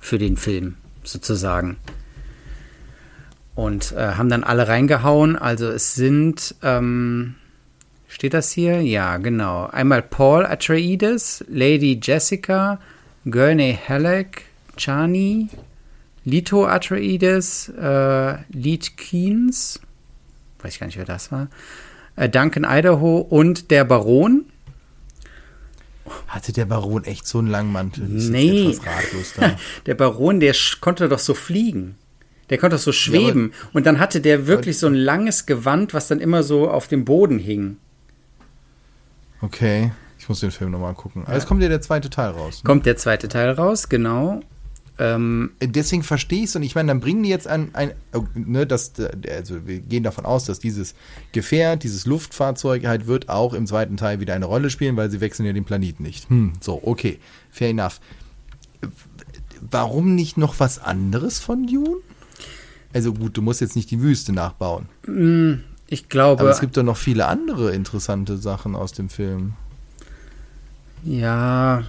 für 0.00 0.18
den 0.18 0.36
Film, 0.36 0.74
sozusagen. 1.04 1.76
Und 3.54 3.92
äh, 3.92 4.14
haben 4.14 4.28
dann 4.28 4.42
alle 4.42 4.66
reingehauen. 4.66 5.36
Also 5.36 5.68
es 5.68 5.94
sind, 5.94 6.56
ähm, 6.64 7.36
steht 8.08 8.34
das 8.34 8.50
hier? 8.50 8.82
Ja, 8.82 9.18
genau. 9.18 9.66
Einmal 9.66 10.02
Paul 10.02 10.44
Atreides, 10.44 11.44
Lady 11.48 12.00
Jessica, 12.02 12.80
Gurney 13.30 13.78
Halleck, 13.88 14.42
Chani, 14.76 15.50
Lito 16.24 16.66
Atreides, 16.66 17.68
äh, 17.68 18.38
Lead 18.52 18.96
Keynes, 18.96 19.80
weiß 20.66 20.74
ich 20.74 20.80
gar 20.80 20.86
nicht, 20.86 20.98
wer 20.98 21.04
das 21.04 21.30
war, 21.30 21.48
äh, 22.16 22.28
Duncan 22.28 22.66
Idaho 22.68 23.18
und 23.18 23.70
der 23.70 23.84
Baron. 23.84 24.46
Hatte 26.28 26.52
der 26.52 26.66
Baron 26.66 27.04
echt 27.04 27.26
so 27.26 27.38
einen 27.38 27.48
langen 27.48 27.72
Mantel? 27.72 28.04
Nee. 28.04 28.70
etwas 28.70 28.86
ratlos 28.86 29.34
da. 29.36 29.56
Der 29.86 29.94
Baron, 29.96 30.38
der 30.38 30.54
konnte 30.80 31.08
doch 31.08 31.18
so 31.18 31.34
fliegen. 31.34 31.96
Der 32.48 32.58
konnte 32.58 32.76
doch 32.76 32.82
so 32.82 32.92
schweben. 32.92 33.52
und 33.72 33.86
dann 33.86 33.98
hatte 33.98 34.20
der 34.20 34.46
wirklich 34.46 34.78
so 34.78 34.86
ein 34.86 34.94
langes 34.94 35.46
Gewand, 35.46 35.94
was 35.94 36.06
dann 36.06 36.20
immer 36.20 36.44
so 36.44 36.70
auf 36.70 36.86
dem 36.86 37.04
Boden 37.04 37.40
hing. 37.40 37.78
Okay, 39.40 39.90
ich 40.18 40.28
muss 40.28 40.38
den 40.38 40.52
Film 40.52 40.70
nochmal 40.70 40.94
gucken. 40.94 41.24
Aber 41.24 41.34
jetzt 41.34 41.46
kommt 41.46 41.60
ja 41.60 41.68
der 41.68 41.80
zweite 41.80 42.08
Teil 42.08 42.30
raus. 42.30 42.62
Ne? 42.62 42.68
Kommt 42.68 42.86
der 42.86 42.96
zweite 42.96 43.26
Teil 43.26 43.50
raus, 43.50 43.88
genau. 43.88 44.42
Ähm, 44.98 45.50
Deswegen 45.62 46.02
verstehe 46.02 46.38
ich 46.38 46.46
es 46.46 46.56
und 46.56 46.62
ich 46.62 46.74
meine, 46.74 46.88
dann 46.88 47.00
bringen 47.00 47.22
die 47.22 47.28
jetzt 47.28 47.46
ein, 47.46 47.74
ein 47.74 47.90
äh, 47.90 48.20
ne, 48.34 48.66
das, 48.66 48.92
also 49.30 49.66
wir 49.66 49.80
gehen 49.80 50.02
davon 50.02 50.24
aus, 50.24 50.44
dass 50.44 50.58
dieses 50.58 50.94
Gefährt, 51.32 51.82
dieses 51.82 52.06
Luftfahrzeug 52.06 52.86
halt 52.86 53.06
wird 53.06 53.28
auch 53.28 53.52
im 53.52 53.66
zweiten 53.66 53.96
Teil 53.96 54.20
wieder 54.20 54.34
eine 54.34 54.46
Rolle 54.46 54.70
spielen, 54.70 54.96
weil 54.96 55.10
sie 55.10 55.20
wechseln 55.20 55.44
ja 55.44 55.52
den 55.52 55.64
Planeten 55.64 56.02
nicht. 56.02 56.30
Hm, 56.30 56.54
so, 56.60 56.80
okay, 56.82 57.18
fair 57.50 57.70
enough. 57.70 58.00
Warum 59.70 60.14
nicht 60.14 60.38
noch 60.38 60.60
was 60.60 60.78
anderes 60.78 61.40
von 61.40 61.66
Dune? 61.66 61.96
Also 62.94 63.12
gut, 63.12 63.36
du 63.36 63.42
musst 63.42 63.60
jetzt 63.60 63.76
nicht 63.76 63.90
die 63.90 64.00
Wüste 64.00 64.32
nachbauen. 64.32 64.86
ich 65.88 66.08
glaube, 66.08 66.40
Aber 66.40 66.50
es 66.50 66.60
gibt 66.60 66.76
doch 66.76 66.82
noch 66.82 66.96
viele 66.96 67.26
andere 67.26 67.72
interessante 67.72 68.38
Sachen 68.38 68.74
aus 68.74 68.92
dem 68.92 69.10
Film. 69.10 69.52
Ja, 71.04 71.84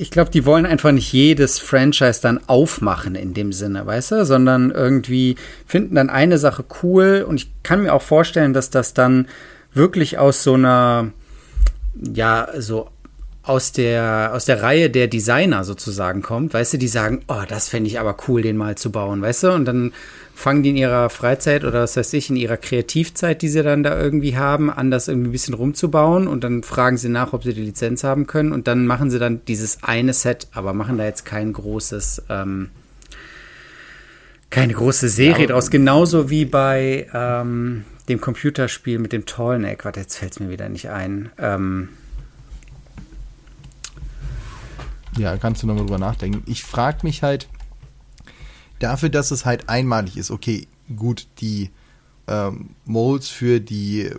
ich 0.00 0.10
glaube, 0.10 0.30
die 0.30 0.46
wollen 0.46 0.64
einfach 0.64 0.92
nicht 0.92 1.12
jedes 1.12 1.58
Franchise 1.58 2.20
dann 2.22 2.40
aufmachen 2.46 3.14
in 3.14 3.34
dem 3.34 3.52
Sinne, 3.52 3.84
weißt 3.84 4.12
du, 4.12 4.24
sondern 4.24 4.70
irgendwie 4.70 5.36
finden 5.66 5.94
dann 5.94 6.08
eine 6.08 6.38
Sache 6.38 6.64
cool. 6.82 7.24
Und 7.28 7.36
ich 7.36 7.50
kann 7.62 7.82
mir 7.82 7.92
auch 7.92 8.00
vorstellen, 8.00 8.54
dass 8.54 8.70
das 8.70 8.94
dann 8.94 9.28
wirklich 9.74 10.16
aus 10.16 10.42
so 10.42 10.54
einer, 10.54 11.10
ja, 11.94 12.48
so 12.56 12.88
aus 13.42 13.72
der, 13.72 14.30
aus 14.32 14.46
der 14.46 14.62
Reihe 14.62 14.88
der 14.88 15.06
Designer 15.06 15.64
sozusagen 15.64 16.22
kommt, 16.22 16.54
weißt 16.54 16.74
du, 16.74 16.78
die 16.78 16.88
sagen, 16.88 17.22
oh, 17.28 17.42
das 17.46 17.68
fände 17.68 17.88
ich 17.88 18.00
aber 18.00 18.16
cool, 18.26 18.40
den 18.40 18.56
mal 18.56 18.76
zu 18.76 18.90
bauen, 18.90 19.20
weißt 19.20 19.42
du, 19.42 19.52
und 19.52 19.66
dann 19.66 19.92
fangen 20.40 20.62
die 20.62 20.70
in 20.70 20.76
ihrer 20.76 21.10
Freizeit 21.10 21.64
oder 21.64 21.82
was 21.82 21.96
weiß 21.96 22.12
ich, 22.14 22.30
in 22.30 22.36
ihrer 22.36 22.56
Kreativzeit, 22.56 23.42
die 23.42 23.48
sie 23.48 23.62
dann 23.62 23.82
da 23.82 24.00
irgendwie 24.00 24.36
haben, 24.36 24.70
an 24.70 24.90
das 24.90 25.06
irgendwie 25.06 25.28
ein 25.28 25.32
bisschen 25.32 25.54
rumzubauen 25.54 26.26
und 26.26 26.42
dann 26.42 26.62
fragen 26.62 26.96
sie 26.96 27.10
nach, 27.10 27.34
ob 27.34 27.44
sie 27.44 27.52
die 27.52 27.60
Lizenz 27.60 28.04
haben 28.04 28.26
können 28.26 28.52
und 28.52 28.66
dann 28.66 28.86
machen 28.86 29.10
sie 29.10 29.18
dann 29.18 29.44
dieses 29.44 29.82
eine 29.82 30.14
Set, 30.14 30.48
aber 30.52 30.72
machen 30.72 30.96
da 30.96 31.04
jetzt 31.04 31.26
kein 31.26 31.52
großes, 31.52 32.22
ähm, 32.30 32.70
keine 34.48 34.72
große 34.72 35.08
Serie 35.10 35.46
Ja, 35.46 35.52
draus. 35.52 35.70
Genauso 35.70 36.30
wie 36.30 36.46
bei 36.46 37.06
ähm, 37.12 37.84
dem 38.08 38.20
Computerspiel 38.20 38.98
mit 38.98 39.12
dem 39.12 39.26
Tallneck. 39.26 39.84
Warte, 39.84 40.00
jetzt 40.00 40.16
fällt 40.16 40.32
es 40.32 40.40
mir 40.40 40.48
wieder 40.48 40.68
nicht 40.70 40.88
ein. 40.88 41.30
Ähm, 41.38 41.90
Ja, 45.18 45.36
kannst 45.36 45.62
du 45.62 45.66
nochmal 45.66 45.84
drüber 45.84 45.98
nachdenken. 45.98 46.42
Ich 46.46 46.62
frage 46.62 47.00
mich 47.02 47.22
halt, 47.22 47.48
dafür, 48.80 49.08
dass 49.08 49.30
es 49.30 49.44
halt 49.44 49.68
einmalig 49.68 50.16
ist, 50.16 50.30
okay, 50.30 50.66
gut, 50.96 51.28
die 51.38 51.70
ähm, 52.26 52.70
Molds 52.84 53.28
für 53.28 53.60
die 53.60 54.10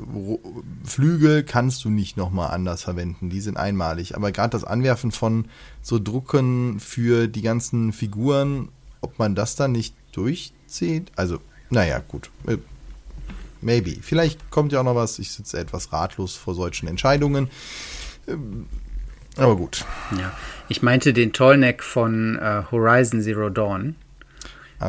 Flügel 0.85 1.43
kannst 1.43 1.83
du 1.83 1.89
nicht 1.89 2.17
nochmal 2.17 2.51
anders 2.51 2.83
verwenden, 2.83 3.29
die 3.29 3.41
sind 3.41 3.57
einmalig. 3.57 4.15
Aber 4.15 4.31
gerade 4.31 4.51
das 4.51 4.63
Anwerfen 4.63 5.11
von 5.11 5.45
so 5.81 5.99
Drucken 5.99 6.79
für 6.79 7.27
die 7.27 7.41
ganzen 7.41 7.93
Figuren, 7.93 8.69
ob 9.01 9.19
man 9.19 9.35
das 9.35 9.55
dann 9.55 9.73
nicht 9.73 9.93
durchzieht, 10.13 11.11
also, 11.15 11.39
naja, 11.69 11.99
gut. 12.07 12.29
Äh, 12.47 12.57
Maybe. 13.61 13.97
Vielleicht 14.01 14.49
kommt 14.49 14.71
ja 14.71 14.79
auch 14.79 14.83
noch 14.83 14.95
was. 14.95 15.19
Ich 15.19 15.31
sitze 15.31 15.59
etwas 15.59 15.93
ratlos 15.93 16.35
vor 16.35 16.55
solchen 16.55 16.87
Entscheidungen. 16.87 17.49
Ähm, 18.27 18.65
Aber 19.37 19.55
gut. 19.55 19.85
ja. 20.17 20.33
Ich 20.67 20.81
meinte 20.81 21.13
den 21.13 21.31
Tallneck 21.31 21.83
von 21.83 22.37
äh, 22.39 22.63
Horizon 22.71 23.21
Zero 23.21 23.49
Dawn, 23.49 23.95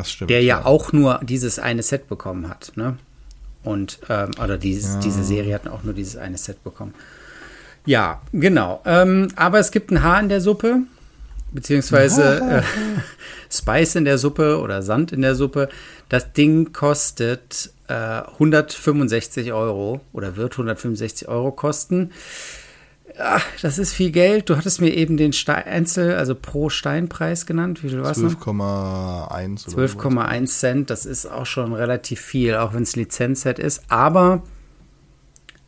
Stimmt. 0.03 0.29
der 0.29 0.41
ja 0.41 0.65
auch 0.65 0.91
nur 0.91 1.19
dieses 1.23 1.59
eine 1.59 1.83
Set 1.83 2.07
bekommen 2.09 2.49
hat, 2.49 2.71
ne? 2.75 2.97
Und, 3.63 3.99
ähm, 4.09 4.31
oder 4.43 4.57
dieses, 4.57 4.99
diese 4.99 5.23
Serie 5.23 5.55
hat 5.55 5.67
auch 5.67 5.83
nur 5.83 5.93
dieses 5.93 6.17
eine 6.17 6.37
Set 6.37 6.63
bekommen. 6.63 6.93
Ja, 7.85 8.21
genau. 8.33 8.81
Ähm, 8.85 9.29
aber 9.35 9.59
es 9.59 9.71
gibt 9.71 9.91
ein 9.91 10.03
Haar 10.03 10.19
in 10.19 10.29
der 10.29 10.41
Suppe, 10.41 10.79
beziehungsweise 11.51 12.39
äh, 12.39 12.61
Spice 13.49 13.95
in 13.95 14.05
der 14.05 14.17
Suppe 14.17 14.59
oder 14.59 14.81
Sand 14.81 15.11
in 15.11 15.21
der 15.21 15.35
Suppe. 15.35 15.69
Das 16.09 16.33
Ding 16.33 16.73
kostet 16.73 17.71
äh, 17.87 17.93
165 17.93 19.53
Euro 19.53 20.01
oder 20.11 20.35
wird 20.35 20.53
165 20.53 21.27
Euro 21.27 21.51
kosten. 21.51 22.11
Ach, 23.19 23.45
das 23.61 23.77
ist 23.77 23.93
viel 23.93 24.11
Geld. 24.11 24.49
Du 24.49 24.57
hattest 24.57 24.81
mir 24.81 24.89
eben 24.89 25.17
den 25.17 25.33
Stein 25.33 25.65
Einzel, 25.65 26.15
also 26.15 26.33
pro 26.35 26.69
Steinpreis 26.69 27.45
genannt. 27.45 27.83
Wie 27.83 27.89
viel 27.89 28.01
war 28.01 28.11
es 28.11 28.17
noch? 28.17 28.33
12,1 28.33 29.67
oder 29.75 29.87
so. 29.87 29.99
12,1 29.99 30.45
Cent, 30.47 30.89
das 30.89 31.05
ist 31.05 31.27
auch 31.27 31.45
schon 31.45 31.73
relativ 31.73 32.19
viel, 32.19 32.55
auch 32.55 32.73
wenn 32.73 32.83
es 32.83 32.95
Lizenzset 32.95 33.59
ist. 33.59 33.83
Aber 33.89 34.41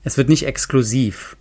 es 0.03 0.17
wird 0.17 0.29
nicht 0.29 0.45
exklusiv. 0.45 1.37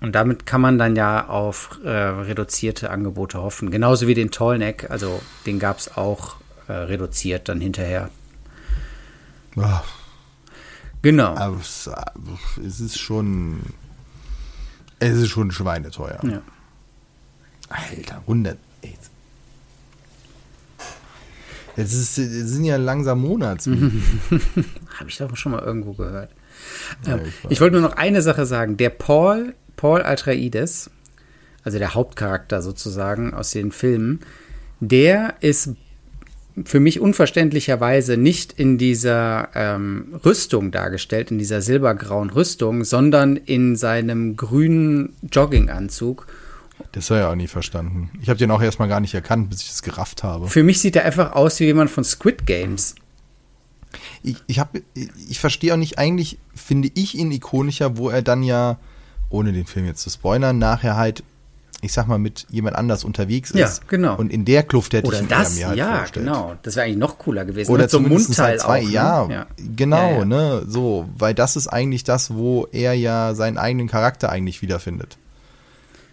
Und 0.00 0.14
damit 0.14 0.46
kann 0.46 0.60
man 0.60 0.78
dann 0.78 0.96
ja 0.96 1.28
auf 1.28 1.78
äh, 1.84 1.88
reduzierte 1.90 2.90
Angebote 2.90 3.40
hoffen. 3.40 3.70
Genauso 3.70 4.06
wie 4.06 4.14
den 4.14 4.30
Tollneck, 4.30 4.90
also 4.90 5.20
den 5.46 5.58
gab 5.58 5.78
es 5.78 5.96
auch 5.96 6.36
äh, 6.68 6.72
reduziert 6.72 7.48
dann 7.48 7.60
hinterher. 7.60 8.10
Ah, 9.56 9.82
Genau. 11.02 11.34
aber 11.36 11.58
es, 11.60 11.90
es 12.66 12.80
ist 12.80 12.98
schon. 12.98 13.60
Es 15.04 15.16
ist 15.18 15.28
schon 15.28 15.50
schweineteuer. 15.50 16.18
Ja. 16.22 16.42
Alter, 17.68 18.18
100. 18.20 18.56
ey. 18.82 18.96
Jetzt 21.76 21.92
ist, 21.92 22.18
es 22.18 22.50
sind 22.50 22.64
ja 22.64 22.76
langsam 22.76 23.20
Monats. 23.20 23.66
Habe 23.66 25.08
ich 25.08 25.16
doch 25.16 25.36
schon 25.36 25.52
mal 25.52 25.62
irgendwo 25.62 25.92
gehört. 25.92 26.30
Ja, 27.06 27.16
Ähm, 27.16 27.22
ich 27.26 27.50
ich 27.50 27.60
wollte 27.60 27.80
nur 27.80 27.88
noch 27.88 27.96
eine 27.96 28.22
Sache 28.22 28.46
sagen. 28.46 28.76
Der 28.76 28.90
Paul, 28.90 29.54
Paul 29.76 30.02
Atreides, 30.02 30.90
also 31.64 31.78
der 31.78 31.94
Hauptcharakter 31.94 32.62
sozusagen 32.62 33.34
aus 33.34 33.50
den 33.50 33.72
Filmen, 33.72 34.20
der 34.80 35.34
ist 35.40 35.70
für 36.62 36.78
mich 36.78 37.00
unverständlicherweise 37.00 38.16
nicht 38.16 38.52
in 38.52 38.78
dieser 38.78 39.48
ähm, 39.54 40.20
Rüstung 40.24 40.70
dargestellt, 40.70 41.30
in 41.30 41.38
dieser 41.38 41.60
silbergrauen 41.60 42.30
Rüstung, 42.30 42.84
sondern 42.84 43.36
in 43.36 43.74
seinem 43.74 44.36
grünen 44.36 45.14
Jogginganzug. 45.32 46.26
Das 46.92 47.10
habe 47.10 47.20
ich 47.20 47.26
auch 47.26 47.34
nie 47.34 47.48
verstanden. 47.48 48.10
Ich 48.22 48.28
habe 48.28 48.38
den 48.38 48.50
auch 48.52 48.62
erstmal 48.62 48.88
gar 48.88 49.00
nicht 49.00 49.14
erkannt, 49.14 49.50
bis 49.50 49.62
ich 49.62 49.70
es 49.70 49.82
gerafft 49.82 50.22
habe. 50.22 50.46
Für 50.48 50.62
mich 50.62 50.80
sieht 50.80 50.94
er 50.94 51.04
einfach 51.04 51.32
aus 51.32 51.58
wie 51.58 51.64
jemand 51.64 51.90
von 51.90 52.04
Squid 52.04 52.46
Games. 52.46 52.94
Ich, 54.22 54.36
ich, 54.46 54.58
hab, 54.60 54.76
ich 55.28 55.40
verstehe 55.40 55.74
auch 55.74 55.78
nicht, 55.78 55.98
eigentlich 55.98 56.38
finde 56.54 56.90
ich 56.94 57.16
ihn 57.16 57.30
ikonischer, 57.32 57.96
wo 57.96 58.10
er 58.10 58.22
dann 58.22 58.42
ja, 58.42 58.78
ohne 59.28 59.52
den 59.52 59.66
Film 59.66 59.86
jetzt 59.86 60.02
zu 60.02 60.10
spoilern, 60.10 60.58
nachher 60.58 60.96
halt, 60.96 61.24
ich 61.84 61.92
sag 61.92 62.08
mal, 62.08 62.18
mit 62.18 62.46
jemand 62.50 62.76
anders 62.76 63.04
unterwegs 63.04 63.50
ist. 63.52 63.58
Ja, 63.58 63.70
genau. 63.88 64.16
Und 64.16 64.32
in 64.32 64.44
der 64.44 64.62
Kluft 64.62 64.92
hätte 64.94 65.06
Oder 65.06 65.20
ich 65.20 65.28
das, 65.28 65.56
mir 65.56 65.68
halt 65.68 65.78
ja, 65.78 65.92
vorgestellt. 65.96 66.26
genau. 66.26 66.54
Das 66.62 66.76
wäre 66.76 66.86
eigentlich 66.86 66.98
noch 66.98 67.18
cooler 67.18 67.44
gewesen. 67.44 67.70
Oder 67.70 67.82
Mit 67.84 67.90
so 67.90 67.98
einem 67.98 68.06
zumindest 68.06 68.28
Mundteil 68.30 68.46
halt 68.50 68.60
zwei, 68.60 68.80
auch, 68.80 68.84
ne? 68.86 68.92
ja, 68.92 69.28
ja, 69.30 69.46
genau, 69.76 70.10
Ja, 70.10 70.18
ja. 70.18 70.24
ne, 70.24 70.62
so, 70.66 71.08
weil 71.16 71.34
das 71.34 71.56
ist 71.56 71.68
eigentlich 71.68 72.02
das, 72.04 72.34
wo 72.34 72.66
er 72.72 72.94
ja 72.94 73.34
seinen 73.34 73.58
eigenen 73.58 73.86
Charakter 73.88 74.30
eigentlich 74.30 74.62
wiederfindet. 74.62 75.18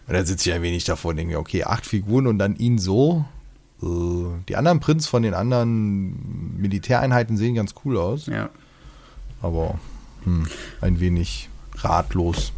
Und 0.07 0.13
dann 0.15 0.25
sitze 0.25 0.49
ich 0.49 0.55
ein 0.55 0.61
wenig 0.61 0.83
davor 0.83 1.11
und 1.11 1.17
denke, 1.17 1.33
mir, 1.33 1.39
okay, 1.39 1.63
acht 1.63 1.85
Figuren 1.85 2.27
und 2.27 2.37
dann 2.37 2.55
ihn 2.57 2.77
so. 2.77 3.23
Äh, 3.81 3.85
Die 4.49 4.55
anderen 4.57 4.79
Prints 4.81 5.07
von 5.07 5.23
den 5.23 5.33
anderen 5.33 6.59
Militäreinheiten 6.59 7.37
sehen 7.37 7.55
ganz 7.55 7.73
cool 7.85 7.97
aus, 7.97 8.25
Ja. 8.25 8.49
aber 9.41 9.79
hm, 10.23 10.47
ein 10.81 10.99
wenig 10.99 11.49
ratlos. 11.77 12.51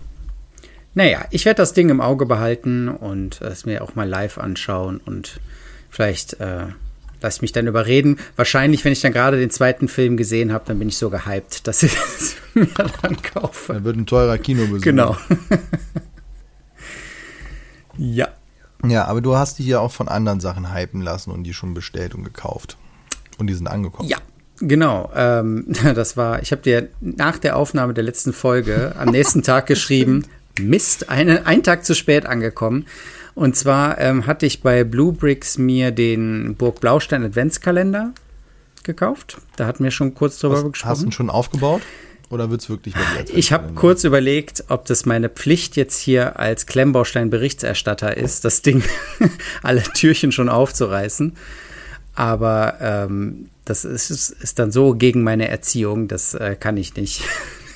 Naja, 0.96 1.26
ich 1.32 1.46
werde 1.46 1.58
das 1.58 1.74
Ding 1.74 1.90
im 1.90 2.02
Auge 2.02 2.26
behalten 2.26 2.88
und 2.88 3.42
es 3.42 3.66
mir 3.66 3.84
auch 3.84 3.96
mal 3.96 4.08
live 4.08 4.38
anschauen 4.38 5.02
und 5.04 5.40
vielleicht 5.90 6.40
äh, 6.40 6.68
lasse 7.24 7.38
ich 7.38 7.42
mich 7.42 7.52
dann 7.52 7.66
überreden. 7.66 8.20
Wahrscheinlich, 8.36 8.86
wenn 8.86 8.92
ich 8.92 9.02
dann 9.02 9.14
gerade 9.14 9.40
den 9.40 9.50
zweiten 9.50 9.88
Film 9.88 10.18
gesehen 10.18 10.54
habe, 10.54 10.66
dann 10.68 10.78
bin 10.78 10.90
ich 10.90 10.98
so 10.98 11.10
gehypt, 11.10 11.68
dass 11.68 11.82
ich 11.82 11.94
es 12.20 12.36
mir 12.54 12.68
dann 13.02 13.20
kaufe. 13.22 13.74
Da 13.74 13.84
wird 13.84 13.98
ein 13.98 14.06
teurer 14.06 14.38
Kinobesuch. 14.38 14.84
Genau. 14.84 15.18
ja. 17.98 18.28
Ja, 18.86 19.06
aber 19.06 19.22
du 19.22 19.36
hast 19.36 19.60
dich 19.60 19.68
ja 19.68 19.80
auch 19.80 19.94
von 19.94 20.10
anderen 20.10 20.42
Sachen 20.42 20.76
hypen 20.76 21.02
lassen 21.02 21.32
und 21.32 21.46
die 21.46 21.54
schon 21.54 21.74
bestellt 21.74 22.14
und 22.14 22.24
gekauft. 22.24 22.78
Und 23.38 23.48
die 23.48 23.54
sind 23.54 23.68
angekommen. 23.68 24.10
Ja, 24.10 24.18
genau. 24.60 25.10
Ähm, 25.16 25.66
das 25.96 26.18
war, 26.18 26.42
ich 26.42 26.52
habe 26.52 26.62
dir 26.62 26.90
nach 27.00 27.38
der 27.38 27.56
Aufnahme 27.56 27.94
der 27.94 28.04
letzten 28.04 28.34
Folge 28.34 28.94
am 29.00 29.10
nächsten 29.10 29.42
Tag 29.42 29.68
geschrieben, 29.68 30.26
Mist, 30.60 31.10
eine, 31.10 31.46
ein 31.46 31.64
Tag 31.64 31.86
zu 31.86 31.96
spät 31.96 32.26
angekommen. 32.26 32.86
Und 33.36 33.56
zwar 33.56 34.00
ähm, 34.00 34.28
hatte 34.28 34.46
ich 34.46 34.62
bei 34.62 34.84
Blue 34.84 35.14
Bricks 35.14 35.58
mir 35.58 35.92
den 35.92 36.56
Burg 36.56 36.80
Blaustein 36.80 37.24
Adventskalender 37.24 38.14
gekauft. 38.84 39.38
Da 39.56 39.66
hatten 39.66 39.84
wir 39.84 39.92
schon 39.92 40.14
kurz 40.14 40.40
drüber 40.40 40.56
Hast, 40.56 40.64
hast 40.64 40.68
du 40.68 40.72
gesprochen. 40.72 41.06
ihn 41.06 41.12
schon 41.12 41.30
aufgebaut? 41.30 41.82
Oder 42.30 42.50
wird 42.50 42.62
es 42.62 42.70
wirklich 42.70 42.96
Ich 43.34 43.52
habe 43.52 43.74
kurz 43.74 44.04
überlegt, 44.04 44.64
ob 44.70 44.86
das 44.86 45.06
meine 45.06 45.30
Pflicht 45.30 45.76
jetzt 45.76 46.00
hier 46.00 46.40
als 46.40 46.66
Klemmbaustein-Berichterstatter 46.66 48.18
ist, 48.18 48.44
das 48.44 48.64
Ding 48.64 48.84
alle 49.64 49.84
Türchen 49.84 50.32
schon 50.32 50.50
aufzureißen. 50.50 51.36
Aber 52.16 52.78
ähm, 52.82 53.50
das 53.66 53.86
ist, 53.86 54.10
ist 54.10 54.58
dann 54.58 54.72
so 54.72 54.96
gegen 54.96 55.24
meine 55.24 55.48
Erziehung, 55.48 56.08
das 56.08 56.34
äh, 56.34 56.56
kann 56.60 56.78
ich 56.78 56.96
nicht. 56.96 57.24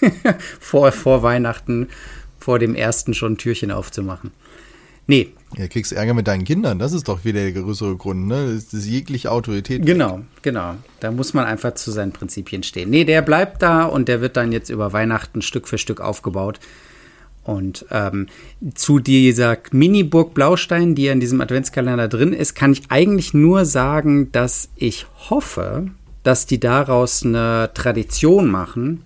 vor, 0.59 0.91
vor 0.91 1.23
Weihnachten, 1.23 1.89
vor 2.47 2.59
dem 2.59 2.75
ersten 2.75 3.13
schon 3.13 3.33
ein 3.33 3.37
Türchen 3.37 3.71
aufzumachen. 3.71 4.31
Nee, 5.05 5.33
Ja, 5.57 5.67
kriegst 5.67 5.91
Ärger 5.91 6.13
mit 6.13 6.27
deinen 6.27 6.45
Kindern, 6.45 6.79
das 6.79 6.93
ist 6.93 7.09
doch 7.09 7.25
wieder 7.25 7.41
der 7.41 7.51
größere 7.51 7.97
Grund, 7.97 8.25
ne? 8.25 8.53
Das 8.53 8.73
ist 8.73 8.85
jegliche 8.85 9.31
Autorität. 9.33 9.85
Genau, 9.85 10.21
genau. 10.43 10.75
Da 11.01 11.11
muss 11.11 11.33
man 11.33 11.43
einfach 11.43 11.73
zu 11.73 11.91
seinen 11.91 12.13
Prinzipien 12.13 12.63
stehen. 12.63 12.89
Nee, 12.89 13.03
der 13.03 13.21
bleibt 13.21 13.61
da 13.61 13.83
und 13.83 14.07
der 14.07 14.21
wird 14.21 14.37
dann 14.37 14.53
jetzt 14.53 14.69
über 14.69 14.93
Weihnachten 14.93 15.41
Stück 15.41 15.67
für 15.67 15.77
Stück 15.77 15.99
aufgebaut. 15.99 16.61
Und 17.43 17.85
ähm, 17.91 18.27
zu 18.75 18.99
dieser 18.99 19.57
Mini-Burg 19.71 20.33
Blaustein, 20.33 20.95
die 20.95 21.03
ja 21.03 21.11
in 21.11 21.19
diesem 21.19 21.41
Adventskalender 21.41 22.07
drin 22.07 22.31
ist, 22.31 22.55
kann 22.55 22.71
ich 22.71 22.83
eigentlich 22.87 23.33
nur 23.33 23.65
sagen, 23.65 24.31
dass 24.31 24.69
ich 24.77 25.05
hoffe, 25.29 25.87
dass 26.23 26.45
die 26.45 26.61
daraus 26.61 27.25
eine 27.25 27.71
Tradition 27.73 28.47
machen 28.47 29.03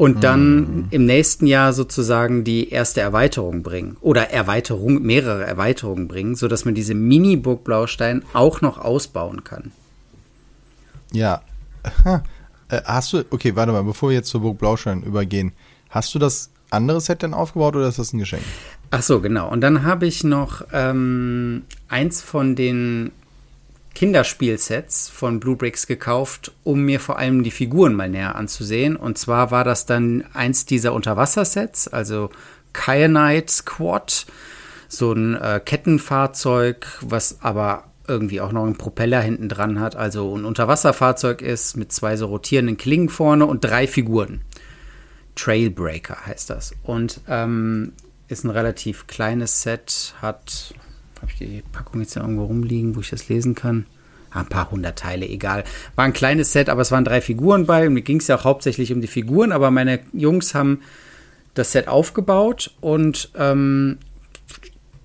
und 0.00 0.24
dann 0.24 0.88
im 0.92 1.04
nächsten 1.04 1.46
Jahr 1.46 1.74
sozusagen 1.74 2.42
die 2.42 2.70
erste 2.70 3.02
Erweiterung 3.02 3.62
bringen 3.62 3.98
oder 4.00 4.30
Erweiterung, 4.30 5.02
mehrere 5.02 5.44
Erweiterungen 5.44 6.08
bringen, 6.08 6.36
sodass 6.36 6.64
man 6.64 6.74
diese 6.74 6.94
Mini-Burg 6.94 7.64
Blaustein 7.64 8.22
auch 8.32 8.62
noch 8.62 8.78
ausbauen 8.78 9.44
kann. 9.44 9.72
Ja. 11.12 11.42
Äh, 12.72 12.82
Hast 12.84 13.12
du, 13.12 13.24
okay, 13.30 13.56
warte 13.56 13.72
mal, 13.72 13.82
bevor 13.82 14.10
wir 14.10 14.16
jetzt 14.18 14.28
zur 14.28 14.42
Burg 14.42 14.58
Blaustein 14.58 15.02
übergehen, 15.02 15.50
hast 15.88 16.14
du 16.14 16.20
das 16.20 16.50
andere 16.70 17.00
Set 17.00 17.22
denn 17.22 17.34
aufgebaut 17.34 17.74
oder 17.74 17.88
ist 17.88 17.98
das 17.98 18.12
ein 18.12 18.20
Geschenk? 18.20 18.44
Ach 18.92 19.02
so, 19.02 19.20
genau. 19.20 19.50
Und 19.50 19.60
dann 19.60 19.82
habe 19.82 20.06
ich 20.06 20.22
noch 20.22 20.62
ähm, 20.72 21.64
eins 21.88 22.22
von 22.22 22.54
den 22.54 23.10
Kinderspielsets 23.94 25.08
von 25.08 25.40
Blue 25.40 25.56
Bricks 25.56 25.86
gekauft, 25.86 26.52
um 26.64 26.82
mir 26.82 27.00
vor 27.00 27.18
allem 27.18 27.42
die 27.42 27.50
Figuren 27.50 27.94
mal 27.94 28.08
näher 28.08 28.36
anzusehen. 28.36 28.96
Und 28.96 29.18
zwar 29.18 29.50
war 29.50 29.64
das 29.64 29.86
dann 29.86 30.24
eins 30.32 30.64
dieser 30.66 30.92
Unterwassersets, 30.92 31.88
also 31.88 32.30
Kyanite 32.72 33.52
Squad, 33.52 34.26
so 34.88 35.12
ein 35.12 35.34
äh, 35.36 35.60
Kettenfahrzeug, 35.64 36.86
was 37.00 37.38
aber 37.42 37.84
irgendwie 38.08 38.40
auch 38.40 38.50
noch 38.52 38.64
einen 38.64 38.76
Propeller 38.76 39.20
hinten 39.20 39.48
dran 39.48 39.78
hat, 39.80 39.94
also 39.94 40.36
ein 40.36 40.44
Unterwasserfahrzeug 40.44 41.42
ist 41.42 41.76
mit 41.76 41.92
zwei 41.92 42.16
so 42.16 42.26
rotierenden 42.26 42.76
Klingen 42.76 43.08
vorne 43.08 43.46
und 43.46 43.64
drei 43.64 43.86
Figuren. 43.86 44.40
Trailbreaker 45.36 46.26
heißt 46.26 46.50
das. 46.50 46.74
Und 46.82 47.20
ähm, 47.28 47.92
ist 48.28 48.44
ein 48.44 48.50
relativ 48.50 49.06
kleines 49.06 49.62
Set, 49.62 50.14
hat, 50.20 50.74
habe 51.20 51.30
ich 51.32 51.38
die 51.38 51.62
Packung 51.72 52.00
jetzt 52.00 52.16
irgendwo 52.16 52.44
rumliegen, 52.44 52.96
wo 52.96 53.00
ich 53.00 53.10
das 53.10 53.28
lesen 53.28 53.54
kann? 53.54 53.86
Ah, 54.30 54.40
ein 54.40 54.46
paar 54.46 54.70
hundert 54.70 54.98
Teile, 54.98 55.28
egal. 55.28 55.64
War 55.96 56.04
ein 56.04 56.12
kleines 56.12 56.52
Set, 56.52 56.68
aber 56.68 56.82
es 56.82 56.92
waren 56.92 57.04
drei 57.04 57.20
Figuren 57.20 57.66
bei 57.66 57.86
und 57.86 57.94
mir 57.94 58.02
ging 58.02 58.18
es 58.18 58.28
ja 58.28 58.36
auch 58.36 58.44
hauptsächlich 58.44 58.92
um 58.92 59.00
die 59.00 59.08
Figuren, 59.08 59.50
aber 59.50 59.70
meine 59.70 60.00
Jungs 60.12 60.54
haben 60.54 60.80
das 61.54 61.72
Set 61.72 61.88
aufgebaut 61.88 62.70
und 62.80 63.30
ähm, 63.34 63.98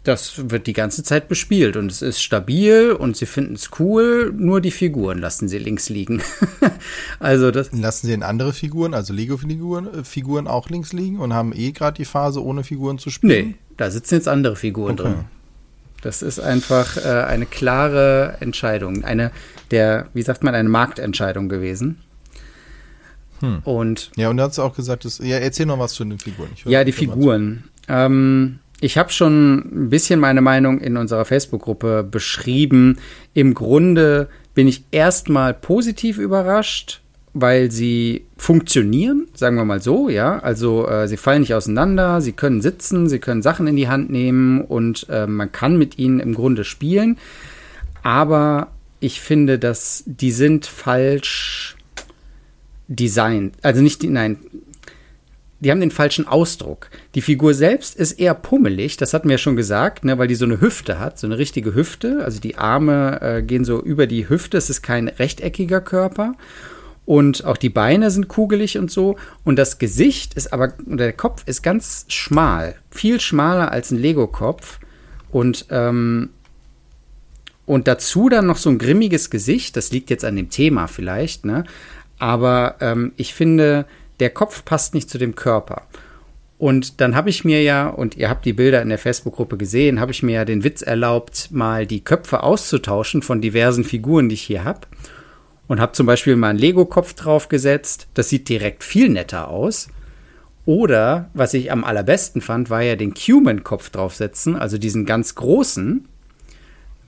das 0.04 0.52
wird 0.52 0.68
die 0.68 0.74
ganze 0.74 1.04
Zeit 1.04 1.28
bespielt 1.28 1.76
und 1.76 1.92
es 1.92 2.04
ist 2.04 2.22
stabil 2.22 2.92
und 2.92 3.18
sie 3.18 3.26
finden 3.26 3.56
es 3.56 3.72
cool, 3.80 4.32
nur 4.38 4.62
die 4.62 4.72
Figuren 4.72 5.18
lassen 5.18 5.48
sie 5.48 5.58
links 5.58 5.90
liegen. 5.90 6.22
also 7.20 7.50
das 7.50 7.72
lassen 7.74 8.08
sie 8.08 8.14
in 8.14 8.22
andere 8.22 8.54
Figuren, 8.54 8.94
also 8.94 9.14
Lego-Figuren 9.14 10.02
äh, 10.02 10.04
Figuren 10.04 10.48
auch 10.48 10.70
links 10.70 10.94
liegen 10.94 11.20
und 11.20 11.34
haben 11.34 11.52
eh 11.54 11.72
gerade 11.72 11.98
die 11.98 12.06
Phase 12.06 12.44
ohne 12.44 12.64
Figuren 12.64 13.00
zu 13.00 13.10
spielen? 13.10 13.48
Nee, 13.48 13.56
da 13.78 13.90
sitzen 13.90 14.16
jetzt 14.16 14.28
andere 14.28 14.56
Figuren 14.56 14.92
okay. 14.92 15.04
drin. 15.04 15.26
Das 16.06 16.22
ist 16.22 16.40
einfach 16.40 16.98
äh, 16.98 17.24
eine 17.24 17.48
klare 17.48 18.38
Entscheidung, 18.40 19.04
eine 19.04 19.32
der, 19.72 20.06
wie 20.14 20.22
sagt 20.22 20.44
man, 20.44 20.54
eine 20.54 20.70
Marktentscheidung 20.70 21.50
gewesen. 21.50 21.98
Hm. 23.40 23.64
Und 23.64 24.12
ja, 24.16 24.30
und 24.30 24.38
da 24.38 24.44
hast 24.44 24.60
du 24.60 24.62
auch 24.62 24.76
gesagt, 24.76 25.06
dass, 25.06 25.18
ja, 25.18 25.38
erzähl 25.38 25.66
noch 25.66 25.80
was 25.80 25.94
zu 25.94 26.06
den 26.06 26.20
Figuren. 26.20 26.50
ja, 26.66 26.84
die 26.84 26.92
Figuren. 26.92 27.64
Ähm, 27.88 28.60
ich 28.82 29.00
habe 29.00 29.12
schon 29.12 29.86
ein 29.86 29.90
bisschen 29.90 30.20
meine 30.20 30.42
Meinung 30.42 30.80
in 30.80 30.96
unserer 30.96 31.26
Facebook-Gruppe 31.26 32.04
beschrieben. 32.04 33.00
Im 33.34 33.56
Grunde 33.56 34.30
bin 34.54 34.68
ich 34.68 34.84
erstmal 34.92 35.56
positiv 35.56 36.20
überrascht, 36.20 37.02
weil 37.36 37.70
sie 37.70 38.26
funktionieren, 38.38 39.28
sagen 39.34 39.58
wir 39.58 39.66
mal 39.66 39.82
so, 39.82 40.08
ja. 40.08 40.40
Also 40.40 40.88
äh, 40.88 41.08
sie 41.10 41.18
fallen 41.18 41.42
nicht 41.42 41.54
auseinander, 41.54 42.22
sie 42.22 42.32
können 42.32 42.62
sitzen, 42.62 43.10
sie 43.10 43.20
können 43.20 43.42
Sachen 43.42 43.68
in 43.68 43.76
die 43.76 43.90
Hand 43.90 44.10
nehmen 44.10 44.62
und 44.62 45.06
äh, 45.10 45.28
man 45.28 45.52
kann 45.52 45.78
mit 45.78 46.00
ihnen 46.00 46.22
im 46.22 46.34
Grunde 46.34 46.64
spielen. 46.64 47.18
Aber 48.04 48.70
ich 49.02 49.20
finde, 49.20 49.60
dass 49.60 50.04
die 50.06 50.32
sind 50.32 50.66
falsch 50.66 51.76
designt. 52.88 53.56
Also 53.64 53.82
nicht, 53.82 54.02
nein, 54.04 54.38
die 55.60 55.72
haben 55.72 55.82
den 55.82 55.92
falschen 55.92 56.30
Ausdruck. 56.30 56.90
Die 57.16 57.22
Figur 57.22 57.54
selbst 57.54 57.98
ist 57.98 58.14
eher 58.14 58.34
pummelig, 58.34 58.96
das 58.96 59.14
hatten 59.14 59.28
wir 59.28 59.34
ja 59.34 59.40
schon 59.40 59.58
gesagt, 59.58 60.06
ne, 60.06 60.18
weil 60.18 60.30
die 60.30 60.36
so 60.36 60.46
eine 60.46 60.62
Hüfte 60.62 61.00
hat, 61.00 61.20
so 61.20 61.28
eine 61.28 61.38
richtige 61.38 61.76
Hüfte. 61.76 62.24
Also 62.24 62.40
die 62.40 62.58
Arme 62.58 63.20
äh, 63.22 63.42
gehen 63.42 63.66
so 63.66 63.82
über 63.82 64.08
die 64.08 64.30
Hüfte, 64.30 64.58
es 64.58 64.70
ist 64.70 64.84
kein 64.84 65.10
rechteckiger 65.10 65.82
Körper. 65.82 66.36
Und 67.06 67.46
auch 67.46 67.58
die 67.58 67.70
Beine 67.70 68.10
sind 68.10 68.28
kugelig 68.28 68.78
und 68.78 68.90
so. 68.90 69.16
Und 69.44 69.58
das 69.58 69.78
Gesicht 69.78 70.34
ist 70.34 70.52
aber, 70.52 70.74
der 70.80 71.14
Kopf 71.14 71.44
ist 71.46 71.62
ganz 71.62 72.06
schmal, 72.08 72.76
viel 72.90 73.20
schmaler 73.20 73.72
als 73.72 73.92
ein 73.92 74.00
Lego-Kopf. 74.00 74.80
Und, 75.32 75.68
ähm, 75.70 76.30
und 77.66 77.88
dazu 77.88 78.30
dann 78.30 78.48
noch 78.48 78.58
so 78.58 78.70
ein 78.70 78.80
grimmiges 78.80 79.30
Gesicht, 79.30 79.78
das 79.78 79.92
liegt 79.92 80.10
jetzt 80.10 80.26
an 80.26 80.36
dem 80.36 80.50
Thema 80.50 80.88
vielleicht, 80.88 81.46
ne? 81.46 81.64
Aber 82.18 82.76
ähm, 82.80 83.12
ich 83.18 83.34
finde, 83.34 83.86
der 84.20 84.30
Kopf 84.30 84.64
passt 84.64 84.94
nicht 84.94 85.10
zu 85.10 85.18
dem 85.18 85.36
Körper. 85.36 85.84
Und 86.58 87.02
dann 87.02 87.16
habe 87.16 87.30
ich 87.30 87.44
mir 87.44 87.62
ja, 87.62 87.88
und 87.90 88.16
ihr 88.16 88.30
habt 88.30 88.46
die 88.46 88.54
Bilder 88.54 88.82
in 88.82 88.90
der 88.90 88.98
Facebook-Gruppe 88.98 89.58
gesehen, 89.58 90.00
habe 90.00 90.12
ich 90.12 90.24
mir 90.24 90.36
ja 90.36 90.46
den 90.46 90.64
Witz 90.64 90.82
erlaubt, 90.82 91.50
mal 91.52 91.86
die 91.86 92.02
Köpfe 92.02 92.44
auszutauschen 92.44 93.22
von 93.22 93.42
diversen 93.42 93.84
Figuren, 93.84 94.30
die 94.30 94.36
ich 94.36 94.44
hier 94.44 94.64
habe. 94.64 94.82
Und 95.68 95.80
habe 95.80 95.94
zum 95.94 96.06
Beispiel 96.06 96.36
mal 96.36 96.50
einen 96.50 96.60
Lego-Kopf 96.60 97.14
draufgesetzt. 97.14 98.08
Das 98.14 98.30
sieht 98.30 98.50
direkt 98.50 98.84
viel 98.84 99.10
netter 99.10 99.48
aus. 99.48 99.88
Oder, 100.66 101.30
was 101.34 101.54
ich 101.54 101.72
am 101.72 101.84
allerbesten 101.84 102.42
fand, 102.42 102.70
war 102.70 102.82
ja 102.82 102.96
den 102.96 103.14
Cuman-Kopf 103.14 103.92
draufsetzen, 103.92 104.56
also 104.56 104.78
diesen 104.78 105.06
ganz 105.06 105.36
großen. 105.36 106.08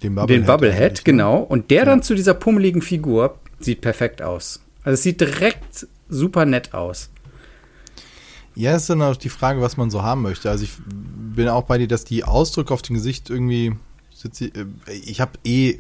Den 0.04 0.16
Bubblehead. 0.16 0.42
Den 0.42 0.46
Bubblehead, 0.46 0.94
ne? 0.94 1.02
genau. 1.04 1.40
Und 1.40 1.72
der 1.72 1.80
ja. 1.80 1.86
dann 1.86 2.04
zu 2.04 2.14
dieser 2.14 2.36
pummeligen 2.36 2.84
Figur 2.84 3.40
sieht 3.60 3.82
perfekt 3.82 4.22
aus. 4.22 4.62
Also 4.84 4.94
es 4.94 5.04
sieht 5.04 5.22
direkt 5.22 5.88
super 6.08 6.46
nett 6.46 6.74
aus. 6.74 7.10
Ja, 8.56 8.76
ist 8.76 8.90
dann 8.90 9.02
auch 9.02 9.16
die 9.16 9.30
Frage, 9.30 9.62
was 9.62 9.78
man 9.78 9.90
so 9.90 10.04
haben 10.04 10.22
möchte. 10.22 10.50
Also 10.50 10.64
ich 10.64 10.72
bin 10.88 11.48
auch 11.48 11.64
bei 11.64 11.78
dir, 11.78 11.88
dass 11.88 12.06
die 12.06 12.24
Ausdrücke 12.24 12.74
auf 12.74 12.82
dem 12.82 12.96
Gesicht 12.96 13.30
irgendwie. 13.30 13.74
Äh, 14.24 14.66
ich 15.06 15.20
habe 15.20 15.34
eh 15.44 15.80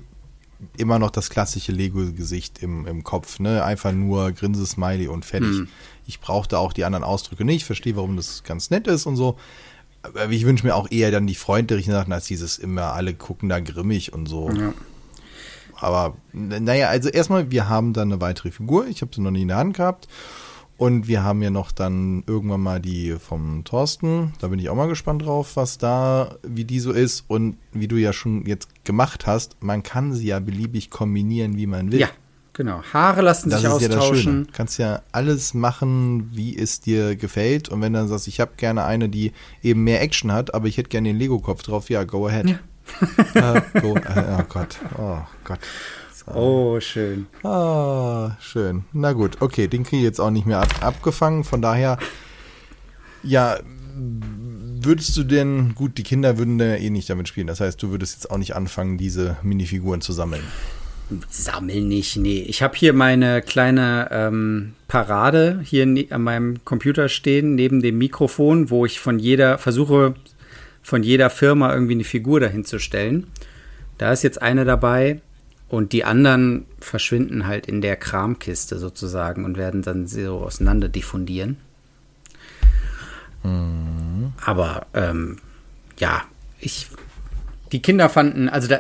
immer 0.78 1.00
noch 1.00 1.12
das 1.12 1.30
klassische 1.30 1.72
Lego-Gesicht 1.72 2.64
im, 2.64 2.86
im 2.86 3.04
Kopf, 3.04 3.40
ne? 3.40 3.64
Einfach 3.64 3.92
nur 3.92 4.32
Grinse, 4.32 4.66
Smiley 4.66 5.08
und 5.08 5.26
fertig. 5.26 5.50
Hm. 5.50 5.68
Ich 6.06 6.20
brauchte 6.20 6.58
auch 6.60 6.74
die 6.74 6.86
anderen 6.86 7.04
Ausdrücke 7.04 7.46
nicht, 7.46 7.66
verstehe, 7.66 7.96
warum 7.96 8.16
das 8.16 8.44
ganz 8.44 8.70
nett 8.70 8.88
ist 8.88 9.06
und 9.06 9.16
so. 9.16 9.38
Aber 10.02 10.30
ich 10.30 10.46
wünsche 10.46 10.66
mir 10.66 10.76
auch 10.76 10.90
eher 10.90 11.12
dann 11.12 11.28
die 11.28 11.36
freundlichen 11.36 11.92
Sachen, 11.92 12.14
als 12.14 12.26
dieses 12.26 12.58
immer 12.58 12.94
alle 12.94 13.14
gucken 13.14 13.50
da 13.50 13.60
grimmig 13.60 14.14
und 14.14 14.28
so. 14.28 14.50
Ja. 14.52 14.74
Aber 15.76 16.16
naja, 16.34 16.90
also 16.90 17.10
erstmal, 17.10 17.52
wir 17.52 17.70
haben 17.70 17.94
dann 17.94 18.12
eine 18.12 18.22
weitere 18.22 18.52
Figur. 18.52 18.88
Ich 18.88 19.02
habe 19.02 19.12
sie 19.14 19.22
noch 19.22 19.32
nie 19.32 19.44
in 19.44 19.50
der 19.50 19.58
Hand 19.58 19.76
gehabt. 19.76 20.08
Und 20.78 21.08
wir 21.08 21.24
haben 21.24 21.42
ja 21.42 21.50
noch 21.50 21.72
dann 21.72 22.24
irgendwann 22.28 22.62
mal 22.62 22.80
die 22.80 23.16
vom 23.20 23.64
Thorsten. 23.64 24.34
Da 24.40 24.48
bin 24.48 24.60
ich 24.60 24.70
auch 24.70 24.76
mal 24.76 24.88
gespannt 24.88 25.24
drauf, 25.26 25.56
was 25.56 25.78
da, 25.80 26.36
wie 26.44 26.66
die 26.66 26.80
so 26.80 26.92
ist. 26.92 27.26
Und 27.28 27.58
wie 27.74 27.88
du 27.88 27.96
ja 27.96 28.14
schon 28.14 28.46
jetzt 28.46 28.86
gemacht 28.86 29.26
hast, 29.26 29.58
man 29.60 29.82
kann 29.82 30.14
sie 30.14 30.28
ja 30.28 30.40
beliebig 30.40 30.92
kombinieren, 30.92 31.58
wie 31.58 31.66
man 31.66 31.92
will. 31.92 32.00
Ja, 32.00 32.10
genau. 32.54 32.84
Haare 32.94 33.22
lassen 33.22 33.50
das 33.50 33.62
sich 33.62 33.70
ist 33.70 33.76
austauschen. 33.76 33.96
Ja 33.96 34.12
das 34.12 34.20
Schöne. 34.20 34.46
Du 34.46 34.52
kannst 34.54 34.78
ja 34.78 35.02
alles 35.12 35.54
machen, 35.56 36.30
wie 36.34 36.56
es 36.56 36.80
dir 36.80 37.16
gefällt. 37.16 37.70
Und 37.70 37.82
wenn 37.82 37.94
du 37.94 38.00
dann 38.00 38.08
sagst, 38.08 38.28
ich 38.28 38.40
habe 38.40 38.52
gerne 38.58 38.86
eine, 38.86 39.10
die 39.10 39.32
eben 39.64 39.84
mehr 39.84 40.02
Action 40.02 40.32
hat, 40.32 40.54
aber 40.54 40.68
ich 40.68 40.78
hätte 40.78 40.90
gerne 40.90 41.10
den 41.10 41.18
Lego-Kopf 41.18 41.64
drauf, 41.64 41.90
ja, 41.90 42.04
go 42.04 42.28
ahead. 42.28 42.50
Ja 42.50 42.60
äh, 43.34 43.62
oh, 43.84 43.96
äh, 43.96 44.38
oh 44.40 44.44
Gott, 44.48 44.80
oh 44.98 45.20
Gott. 45.44 45.60
Oh, 46.34 46.80
schön. 46.80 47.28
Ah, 47.44 48.32
schön. 48.42 48.84
Na 48.92 49.14
gut, 49.14 49.42
okay, 49.42 49.68
den 49.68 49.84
kriege 49.84 49.98
ich 49.98 50.04
jetzt 50.04 50.20
auch 50.20 50.30
nicht 50.30 50.46
mehr 50.46 50.60
ab 50.60 50.70
abgefangen. 50.82 51.44
Von 51.44 51.62
daher, 51.62 51.98
ja, 53.24 53.58
würdest 53.96 55.16
du 55.18 55.24
denn, 55.24 55.74
gut, 55.74 55.98
die 55.98 56.04
Kinder 56.04 56.38
würden 56.38 56.58
da 56.58 56.76
eh 56.76 56.90
nicht 56.90 57.10
damit 57.10 57.28
spielen. 57.28 57.48
Das 57.48 57.62
heißt, 57.62 57.82
du 57.82 57.92
würdest 57.92 58.16
jetzt 58.16 58.32
auch 58.32 58.38
nicht 58.38 58.56
anfangen, 58.56 58.98
diese 58.98 59.38
Minifiguren 59.42 60.02
zu 60.02 60.12
sammeln. 60.12 60.44
Sammeln 61.30 61.88
nicht, 61.88 62.18
nee. 62.18 62.42
Ich 62.42 62.62
habe 62.62 62.76
hier 62.76 62.92
meine 62.92 63.42
kleine 63.42 64.10
ähm, 64.12 64.74
Parade 64.90 65.62
hier 65.64 65.84
an 66.10 66.22
meinem 66.22 66.66
Computer 66.66 67.08
stehen, 67.08 67.56
neben 67.56 67.82
dem 67.82 67.98
Mikrofon, 67.98 68.70
wo 68.70 68.86
ich 68.86 69.00
von 69.00 69.18
jeder 69.18 69.58
versuche, 69.58 70.16
von 70.84 71.04
jeder 71.04 71.30
Firma 71.30 71.74
irgendwie 71.74 71.94
eine 71.94 72.04
Figur 72.04 72.42
dahin 72.42 72.66
zu 72.66 72.80
stellen. 72.80 73.28
Da 73.98 74.12
ist 74.12 74.24
jetzt 74.24 74.42
eine 74.42 74.66
dabei 74.66 75.22
und 75.70 75.92
die 75.94 76.04
anderen 76.04 76.66
verschwinden 76.80 77.48
halt 77.48 77.66
in 77.66 77.82
der 77.82 77.96
Kramkiste 77.96 78.80
sozusagen 78.80 79.46
und 79.46 79.58
werden 79.58 79.82
dann 79.82 80.08
so 80.08 80.40
auseinander 80.40 80.90
diffundieren. 80.90 81.58
Mhm. 83.44 84.34
Aber 84.46 84.86
ähm, 84.94 85.38
ja, 86.00 86.24
ich 86.60 86.88
die 87.72 87.82
Kinder 87.82 88.08
fanden, 88.10 88.48
also 88.50 88.68
da, 88.68 88.80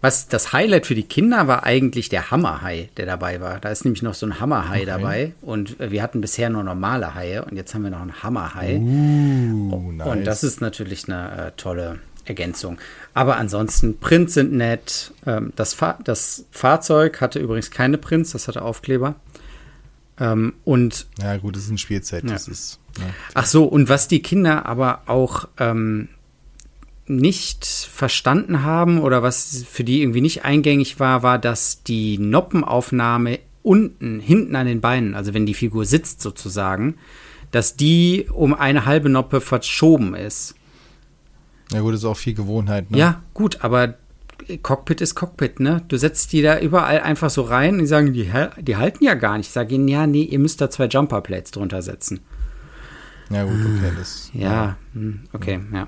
was 0.00 0.28
das 0.28 0.52
Highlight 0.52 0.86
für 0.86 0.94
die 0.94 1.02
Kinder 1.02 1.48
war 1.48 1.64
eigentlich 1.64 2.08
der 2.08 2.30
Hammerhai, 2.30 2.88
der 2.96 3.06
dabei 3.06 3.40
war. 3.40 3.58
Da 3.58 3.70
ist 3.70 3.84
nämlich 3.84 4.02
noch 4.02 4.14
so 4.14 4.26
ein 4.26 4.38
Hammerhai 4.38 4.82
okay. 4.82 4.86
dabei 4.86 5.32
und 5.42 5.76
wir 5.78 6.02
hatten 6.02 6.20
bisher 6.20 6.48
nur 6.50 6.62
normale 6.62 7.14
Haie 7.14 7.44
und 7.44 7.56
jetzt 7.56 7.74
haben 7.74 7.82
wir 7.82 7.90
noch 7.90 8.00
einen 8.00 8.22
Hammerhai. 8.22 8.76
Uh, 8.76 9.92
nice. 9.92 10.06
Und 10.06 10.24
das 10.24 10.44
ist 10.44 10.60
natürlich 10.60 11.08
eine 11.08 11.48
äh, 11.48 11.52
tolle 11.56 11.98
Ergänzung. 12.24 12.78
Aber 13.18 13.36
ansonsten, 13.36 13.98
Prints 13.98 14.34
sind 14.34 14.52
nett. 14.52 15.12
Ähm, 15.26 15.52
das, 15.56 15.74
Fa 15.74 15.98
das 16.04 16.44
Fahrzeug 16.52 17.20
hatte 17.20 17.40
übrigens 17.40 17.72
keine 17.72 17.98
Prints, 17.98 18.30
das 18.30 18.46
hatte 18.46 18.62
Aufkleber. 18.62 19.16
Ähm, 20.20 20.54
und 20.62 21.08
ja 21.20 21.36
gut, 21.38 21.56
das 21.56 21.64
ist 21.64 21.70
ein 21.70 21.78
Spielzeit. 21.78 22.22
Ja. 22.22 22.30
Das 22.30 22.46
ist, 22.46 22.78
ja, 22.96 23.06
Ach 23.34 23.44
so, 23.44 23.64
und 23.64 23.88
was 23.88 24.06
die 24.06 24.22
Kinder 24.22 24.66
aber 24.66 25.02
auch 25.06 25.48
ähm, 25.58 26.10
nicht 27.08 27.66
verstanden 27.66 28.62
haben 28.62 29.00
oder 29.00 29.20
was 29.24 29.64
für 29.68 29.82
die 29.82 30.00
irgendwie 30.00 30.20
nicht 30.20 30.44
eingängig 30.44 31.00
war, 31.00 31.24
war, 31.24 31.40
dass 31.40 31.82
die 31.82 32.18
Noppenaufnahme 32.18 33.40
unten, 33.64 34.20
hinten 34.20 34.54
an 34.54 34.68
den 34.68 34.80
Beinen, 34.80 35.16
also 35.16 35.34
wenn 35.34 35.44
die 35.44 35.54
Figur 35.54 35.84
sitzt 35.86 36.22
sozusagen, 36.22 36.94
dass 37.50 37.74
die 37.74 38.28
um 38.32 38.54
eine 38.54 38.84
halbe 38.84 39.08
Noppe 39.08 39.40
verschoben 39.40 40.14
ist. 40.14 40.54
Ja 41.72 41.80
gut, 41.80 41.92
das 41.94 42.00
ist 42.00 42.06
auch 42.06 42.16
viel 42.16 42.34
Gewohnheit. 42.34 42.90
Ne? 42.90 42.98
Ja, 42.98 43.22
gut, 43.34 43.62
aber 43.62 43.94
Cockpit 44.62 45.00
ist 45.00 45.14
Cockpit, 45.14 45.60
ne? 45.60 45.82
Du 45.88 45.98
setzt 45.98 46.32
die 46.32 46.42
da 46.42 46.58
überall 46.58 47.00
einfach 47.00 47.28
so 47.28 47.42
rein 47.42 47.74
und 47.74 47.80
die 47.80 47.86
sagen, 47.86 48.12
die, 48.12 48.30
die 48.60 48.76
halten 48.76 49.04
ja 49.04 49.14
gar 49.14 49.36
nicht. 49.36 49.48
Ich 49.48 49.52
sage 49.52 49.74
ihnen, 49.74 49.88
ja, 49.88 50.06
nee, 50.06 50.22
ihr 50.22 50.38
müsst 50.38 50.60
da 50.60 50.70
zwei 50.70 50.86
Jumper-Plates 50.86 51.50
drunter 51.50 51.82
setzen. 51.82 52.20
Ja 53.30 53.44
gut, 53.44 53.52
okay, 53.52 53.92
das. 53.98 54.30
Ja, 54.32 54.76
hm, 54.94 55.20
okay, 55.34 55.60
ja. 55.72 55.86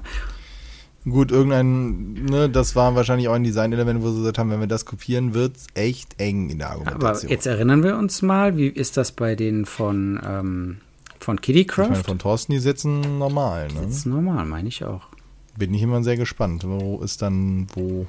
Gut, 1.08 1.32
irgendein, 1.32 2.12
ne, 2.24 2.50
das 2.50 2.76
war 2.76 2.94
wahrscheinlich 2.94 3.28
auch 3.28 3.32
ein 3.32 3.44
Design-Element, 3.44 4.02
wo 4.02 4.10
sie 4.10 4.18
gesagt 4.18 4.38
haben, 4.38 4.50
wenn 4.50 4.60
wir 4.60 4.66
das 4.66 4.84
kopieren, 4.84 5.32
wird 5.32 5.56
es 5.56 5.66
echt 5.72 6.20
eng 6.20 6.50
in 6.50 6.58
der 6.58 6.72
Argumentation. 6.72 7.24
Aber 7.24 7.30
jetzt 7.30 7.46
erinnern 7.46 7.82
wir 7.82 7.96
uns 7.96 8.20
mal, 8.20 8.58
wie 8.58 8.66
ist 8.66 8.98
das 8.98 9.12
bei 9.12 9.34
denen 9.34 9.64
von, 9.64 10.20
ähm, 10.22 10.76
von 11.18 11.40
Kittycraft? 11.40 11.84
Ich 11.84 11.90
meine, 11.90 12.04
von 12.04 12.18
Thorsten, 12.18 12.52
die 12.52 12.58
sitzen 12.58 13.18
normal, 13.18 13.68
ne? 13.68 13.86
Die 13.86 13.92
sitzen 13.92 14.10
normal, 14.10 14.44
meine 14.44 14.68
ich 14.68 14.84
auch. 14.84 15.06
Bin 15.56 15.74
ich 15.74 15.82
immer 15.82 16.02
sehr 16.02 16.16
gespannt, 16.16 16.64
wo 16.64 17.00
ist 17.02 17.22
dann, 17.22 17.66
wo 17.74 18.06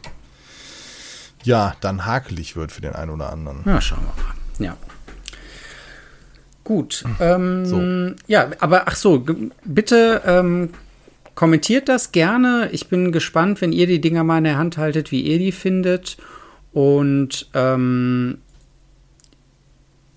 ja, 1.44 1.76
dann 1.82 2.06
hakelig 2.06 2.56
wird 2.56 2.72
für 2.72 2.82
den 2.82 2.94
einen 2.94 3.12
oder 3.12 3.32
anderen. 3.32 3.64
Ja, 3.66 3.82
schauen 3.82 4.02
wir 4.02 4.24
mal. 4.24 4.66
Ja. 4.66 4.78
Gut. 6.64 7.04
Ähm, 7.20 7.66
so. 7.66 8.16
Ja, 8.28 8.52
aber 8.60 8.88
ach 8.88 8.96
so, 8.96 9.26
bitte 9.66 10.22
ähm, 10.26 10.70
kommentiert 11.36 11.90
das 11.90 12.12
gerne. 12.12 12.70
Ich 12.72 12.88
bin 12.88 13.12
gespannt, 13.12 13.62
wenn 13.62 13.72
ihr 13.72 13.88
die 13.88 14.02
Dinger 14.02 14.24
mal 14.24 14.38
in 14.38 14.44
der 14.44 14.58
Hand 14.58 14.78
haltet, 14.78 15.12
wie 15.12 15.22
ihr 15.22 15.40
die 15.40 15.52
findet. 15.52 16.18
Und 16.72 17.50
ähm, 17.54 18.38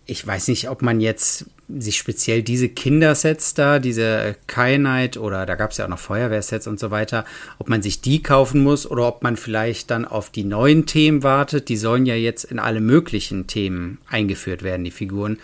ich 0.06 0.26
weiß 0.26 0.48
nicht, 0.48 0.68
ob 0.68 0.82
man 0.82 1.00
jetzt 1.00 1.46
sich 1.68 1.96
speziell 1.96 2.42
diese 2.42 2.68
Kindersets 2.68 3.54
da, 3.54 3.78
diese 3.78 4.36
Kyanite 4.46 5.20
oder 5.20 5.46
da 5.46 5.54
gab 5.54 5.70
es 5.70 5.78
ja 5.78 5.86
auch 5.86 5.90
noch 5.90 5.98
Feuerwehrsets 5.98 6.66
und 6.66 6.78
so 6.78 6.90
weiter, 6.90 7.24
ob 7.58 7.68
man 7.68 7.82
sich 7.82 8.00
die 8.00 8.22
kaufen 8.22 8.62
muss 8.62 8.90
oder 8.90 9.08
ob 9.08 9.22
man 9.22 9.36
vielleicht 9.36 9.90
dann 9.90 10.04
auf 10.04 10.30
die 10.30 10.44
neuen 10.44 10.86
Themen 10.86 11.22
wartet. 11.22 11.68
Die 11.68 11.76
sollen 11.76 12.06
ja 12.06 12.14
jetzt 12.14 12.44
in 12.44 12.58
alle 12.58 12.80
möglichen 12.80 13.46
Themen 13.46 13.98
eingeführt 14.08 14.62
werden, 14.62 14.84
die 14.84 14.90
Figuren. 14.90 15.38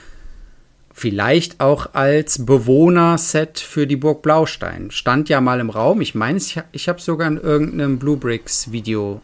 Vielleicht 0.92 1.60
auch 1.60 1.94
als 1.94 2.44
Bewohner-Set 2.44 3.58
für 3.58 3.86
die 3.86 3.96
Burg 3.96 4.22
Blaustein. 4.22 4.90
Stand 4.90 5.30
ja 5.30 5.40
mal 5.40 5.60
im 5.60 5.70
Raum. 5.70 6.02
Ich 6.02 6.14
meine, 6.14 6.36
ich, 6.36 6.60
ich 6.72 6.88
habe 6.88 7.00
sogar 7.00 7.28
in 7.28 7.38
irgendeinem 7.38 7.98
Blue 7.98 8.18
Bricks 8.18 8.72
Video 8.72 9.22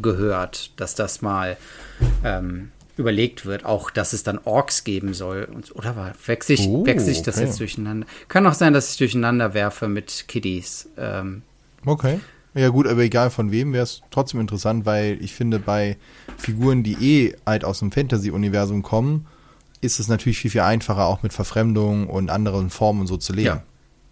gehört, 0.00 0.72
dass 0.80 0.94
das 0.94 1.22
mal 1.22 1.56
ähm, 2.24 2.70
überlegt 2.96 3.46
wird, 3.46 3.64
auch 3.64 3.90
dass 3.90 4.12
es 4.12 4.22
dann 4.22 4.38
Orks 4.44 4.84
geben 4.84 5.14
soll. 5.14 5.48
Oder 5.74 5.96
war, 5.96 6.12
wechsle 6.26 6.54
ich, 6.54 6.68
oh, 6.68 6.84
wechsle 6.84 7.12
ich 7.12 7.22
das 7.22 7.36
okay. 7.36 7.46
jetzt 7.46 7.60
durcheinander? 7.60 8.06
Kann 8.28 8.46
auch 8.46 8.54
sein, 8.54 8.72
dass 8.72 8.90
ich 8.90 8.98
durcheinander 8.98 9.54
werfe 9.54 9.88
mit 9.88 10.26
Kiddies. 10.28 10.88
Ähm. 10.96 11.42
Okay. 11.86 12.20
Ja 12.54 12.68
gut, 12.68 12.86
aber 12.86 13.00
egal 13.00 13.30
von 13.30 13.50
wem, 13.50 13.72
wäre 13.72 13.84
es 13.84 14.02
trotzdem 14.10 14.38
interessant, 14.38 14.84
weil 14.84 15.16
ich 15.22 15.32
finde, 15.34 15.58
bei 15.58 15.96
Figuren, 16.36 16.82
die 16.82 16.94
eh 17.00 17.36
halt 17.46 17.64
aus 17.64 17.78
dem 17.78 17.92
Fantasy-Universum 17.92 18.82
kommen, 18.82 19.26
ist 19.80 19.98
es 19.98 20.08
natürlich 20.08 20.38
viel, 20.38 20.50
viel 20.50 20.60
einfacher, 20.60 21.06
auch 21.06 21.22
mit 21.22 21.32
Verfremdung 21.32 22.08
und 22.08 22.30
anderen 22.30 22.68
Formen 22.68 23.00
und 23.00 23.06
so 23.06 23.16
zu 23.16 23.32
leben. 23.32 23.62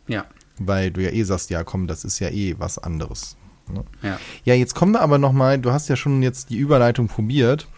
Ja. 0.08 0.14
ja. 0.14 0.24
Weil 0.58 0.90
du 0.90 1.02
ja 1.02 1.10
eh 1.10 1.22
sagst, 1.22 1.50
ja 1.50 1.64
komm, 1.64 1.86
das 1.86 2.04
ist 2.04 2.18
ja 2.18 2.30
eh 2.30 2.56
was 2.58 2.78
anderes. 2.78 3.36
Ne? 3.68 3.84
Ja. 4.02 4.18
ja, 4.44 4.54
jetzt 4.54 4.74
kommen 4.74 4.92
wir 4.92 5.02
aber 5.02 5.18
noch 5.18 5.32
mal, 5.32 5.58
du 5.58 5.70
hast 5.70 5.88
ja 5.88 5.96
schon 5.96 6.22
jetzt 6.22 6.48
die 6.48 6.56
Überleitung 6.56 7.08
probiert 7.08 7.68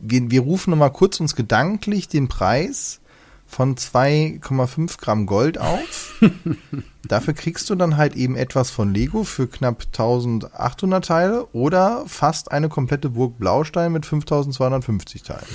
wir, 0.00 0.30
wir 0.30 0.40
rufen 0.40 0.70
nochmal 0.70 0.92
kurz 0.92 1.20
uns 1.20 1.34
gedanklich 1.34 2.08
den 2.08 2.28
Preis 2.28 3.00
von 3.46 3.76
2,5 3.76 5.00
Gramm 5.00 5.26
Gold 5.26 5.58
auf. 5.58 6.20
Dafür 7.08 7.32
kriegst 7.32 7.70
du 7.70 7.74
dann 7.74 7.96
halt 7.96 8.14
eben 8.14 8.36
etwas 8.36 8.70
von 8.70 8.92
Lego 8.92 9.24
für 9.24 9.46
knapp 9.48 9.84
1800 9.86 11.04
Teile 11.04 11.46
oder 11.52 12.04
fast 12.06 12.52
eine 12.52 12.68
komplette 12.68 13.10
Burg 13.10 13.38
Blaustein 13.38 13.92
mit 13.92 14.04
5250 14.04 15.22
Teilen. 15.22 15.46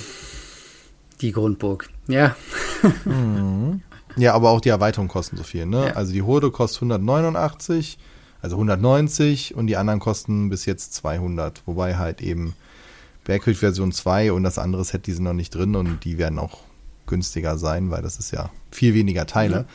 Die 1.20 1.30
Grundburg, 1.30 1.88
ja. 2.08 2.34
mhm. 3.04 3.82
Ja, 4.16 4.34
aber 4.34 4.50
auch 4.50 4.60
die 4.60 4.68
Erweiterung 4.68 5.08
kosten 5.08 5.36
so 5.36 5.42
viel, 5.42 5.66
ne? 5.66 5.86
Ja. 5.86 5.92
Also 5.92 6.12
die 6.12 6.22
Horde 6.22 6.50
kostet 6.50 6.78
189, 6.78 7.98
also 8.42 8.56
190 8.56 9.54
und 9.54 9.66
die 9.68 9.76
anderen 9.76 10.00
kosten 10.00 10.50
bis 10.50 10.66
jetzt 10.66 10.94
200, 10.94 11.62
wobei 11.66 11.96
halt 11.96 12.20
eben 12.20 12.54
Bergkirch 13.24 13.58
Version 13.58 13.92
2 13.92 14.32
und 14.32 14.42
das 14.42 14.58
andere 14.58 14.84
Set, 14.84 15.06
die 15.06 15.12
sind 15.12 15.24
noch 15.24 15.32
nicht 15.32 15.54
drin 15.54 15.74
und 15.76 16.04
die 16.04 16.18
werden 16.18 16.38
auch 16.38 16.60
günstiger 17.06 17.58
sein, 17.58 17.90
weil 17.90 18.02
das 18.02 18.18
ist 18.18 18.30
ja 18.30 18.50
viel 18.70 18.94
weniger 18.94 19.26
Teile. 19.26 19.62
Mhm. 19.62 19.66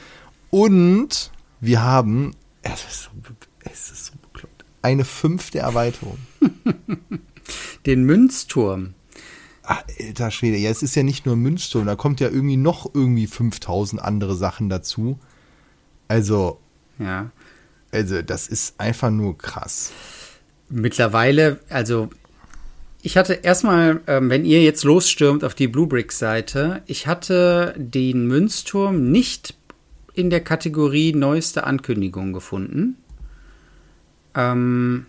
Und 0.51 1.31
wir 1.59 1.83
haben, 1.83 2.35
es 2.61 2.85
ist 2.85 3.03
so, 3.03 3.11
es 3.59 3.91
ist 3.91 4.05
so 4.07 4.13
bekloppt, 4.21 4.65
eine 4.81 5.05
fünfte 5.05 5.59
Erweiterung. 5.59 6.17
Den 7.85 8.03
Münzturm. 8.03 8.93
Ach, 9.63 9.83
alter 9.99 10.31
Schwede, 10.31 10.57
ja, 10.57 10.69
es 10.69 10.81
ist 10.81 10.95
ja 10.95 11.03
nicht 11.03 11.25
nur 11.25 11.35
Münzturm, 11.35 11.85
da 11.85 11.95
kommt 11.95 12.19
ja 12.19 12.29
irgendwie 12.29 12.57
noch 12.57 12.89
irgendwie 12.93 13.27
5000 13.27 14.01
andere 14.01 14.35
Sachen 14.35 14.69
dazu. 14.69 15.19
Also, 16.07 16.59
ja. 16.97 17.31
Also, 17.91 18.21
das 18.21 18.47
ist 18.47 18.79
einfach 18.79 19.09
nur 19.11 19.37
krass. 19.37 19.91
Mittlerweile, 20.69 21.59
also 21.69 22.09
ich 23.01 23.17
hatte 23.17 23.33
erstmal, 23.33 24.01
ähm, 24.07 24.29
wenn 24.29 24.45
ihr 24.45 24.61
jetzt 24.61 24.83
losstürmt 24.83 25.43
auf 25.43 25.55
die 25.55 25.67
Bluebricks-Seite, 25.67 26.81
ich 26.85 27.07
hatte 27.07 27.73
den 27.77 28.27
Münzturm 28.27 29.09
nicht 29.11 29.55
in 30.13 30.29
der 30.29 30.41
Kategorie 30.41 31.13
neueste 31.13 31.63
Ankündigung 31.63 32.33
gefunden. 32.33 32.97
Ähm, 34.35 35.05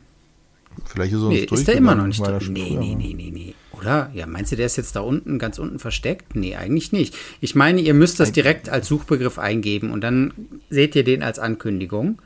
Vielleicht 0.86 1.12
ist 1.12 1.22
er 1.22 1.28
nee, 1.28 1.48
ist 1.50 1.68
der 1.68 1.74
immer 1.74 1.96
noch 1.96 2.06
nicht 2.06 2.24
drin. 2.24 2.52
Nee, 2.52 2.76
nee, 2.78 2.94
nee, 2.94 3.12
nee, 3.14 3.30
nee. 3.32 3.54
Oder? 3.72 4.10
Ja, 4.14 4.26
meinst 4.26 4.52
du, 4.52 4.56
der 4.56 4.66
ist 4.66 4.76
jetzt 4.76 4.94
da 4.94 5.00
unten, 5.00 5.38
ganz 5.38 5.58
unten 5.58 5.78
versteckt? 5.78 6.36
Nee, 6.36 6.54
eigentlich 6.54 6.92
nicht. 6.92 7.16
Ich 7.40 7.54
meine, 7.54 7.80
ihr 7.80 7.94
müsst 7.94 8.20
das 8.20 8.30
direkt 8.30 8.68
als 8.68 8.86
Suchbegriff 8.86 9.38
eingeben 9.38 9.90
und 9.90 10.02
dann 10.02 10.32
seht 10.70 10.94
ihr 10.94 11.04
den 11.04 11.22
als 11.22 11.38
Ankündigung. 11.38 12.22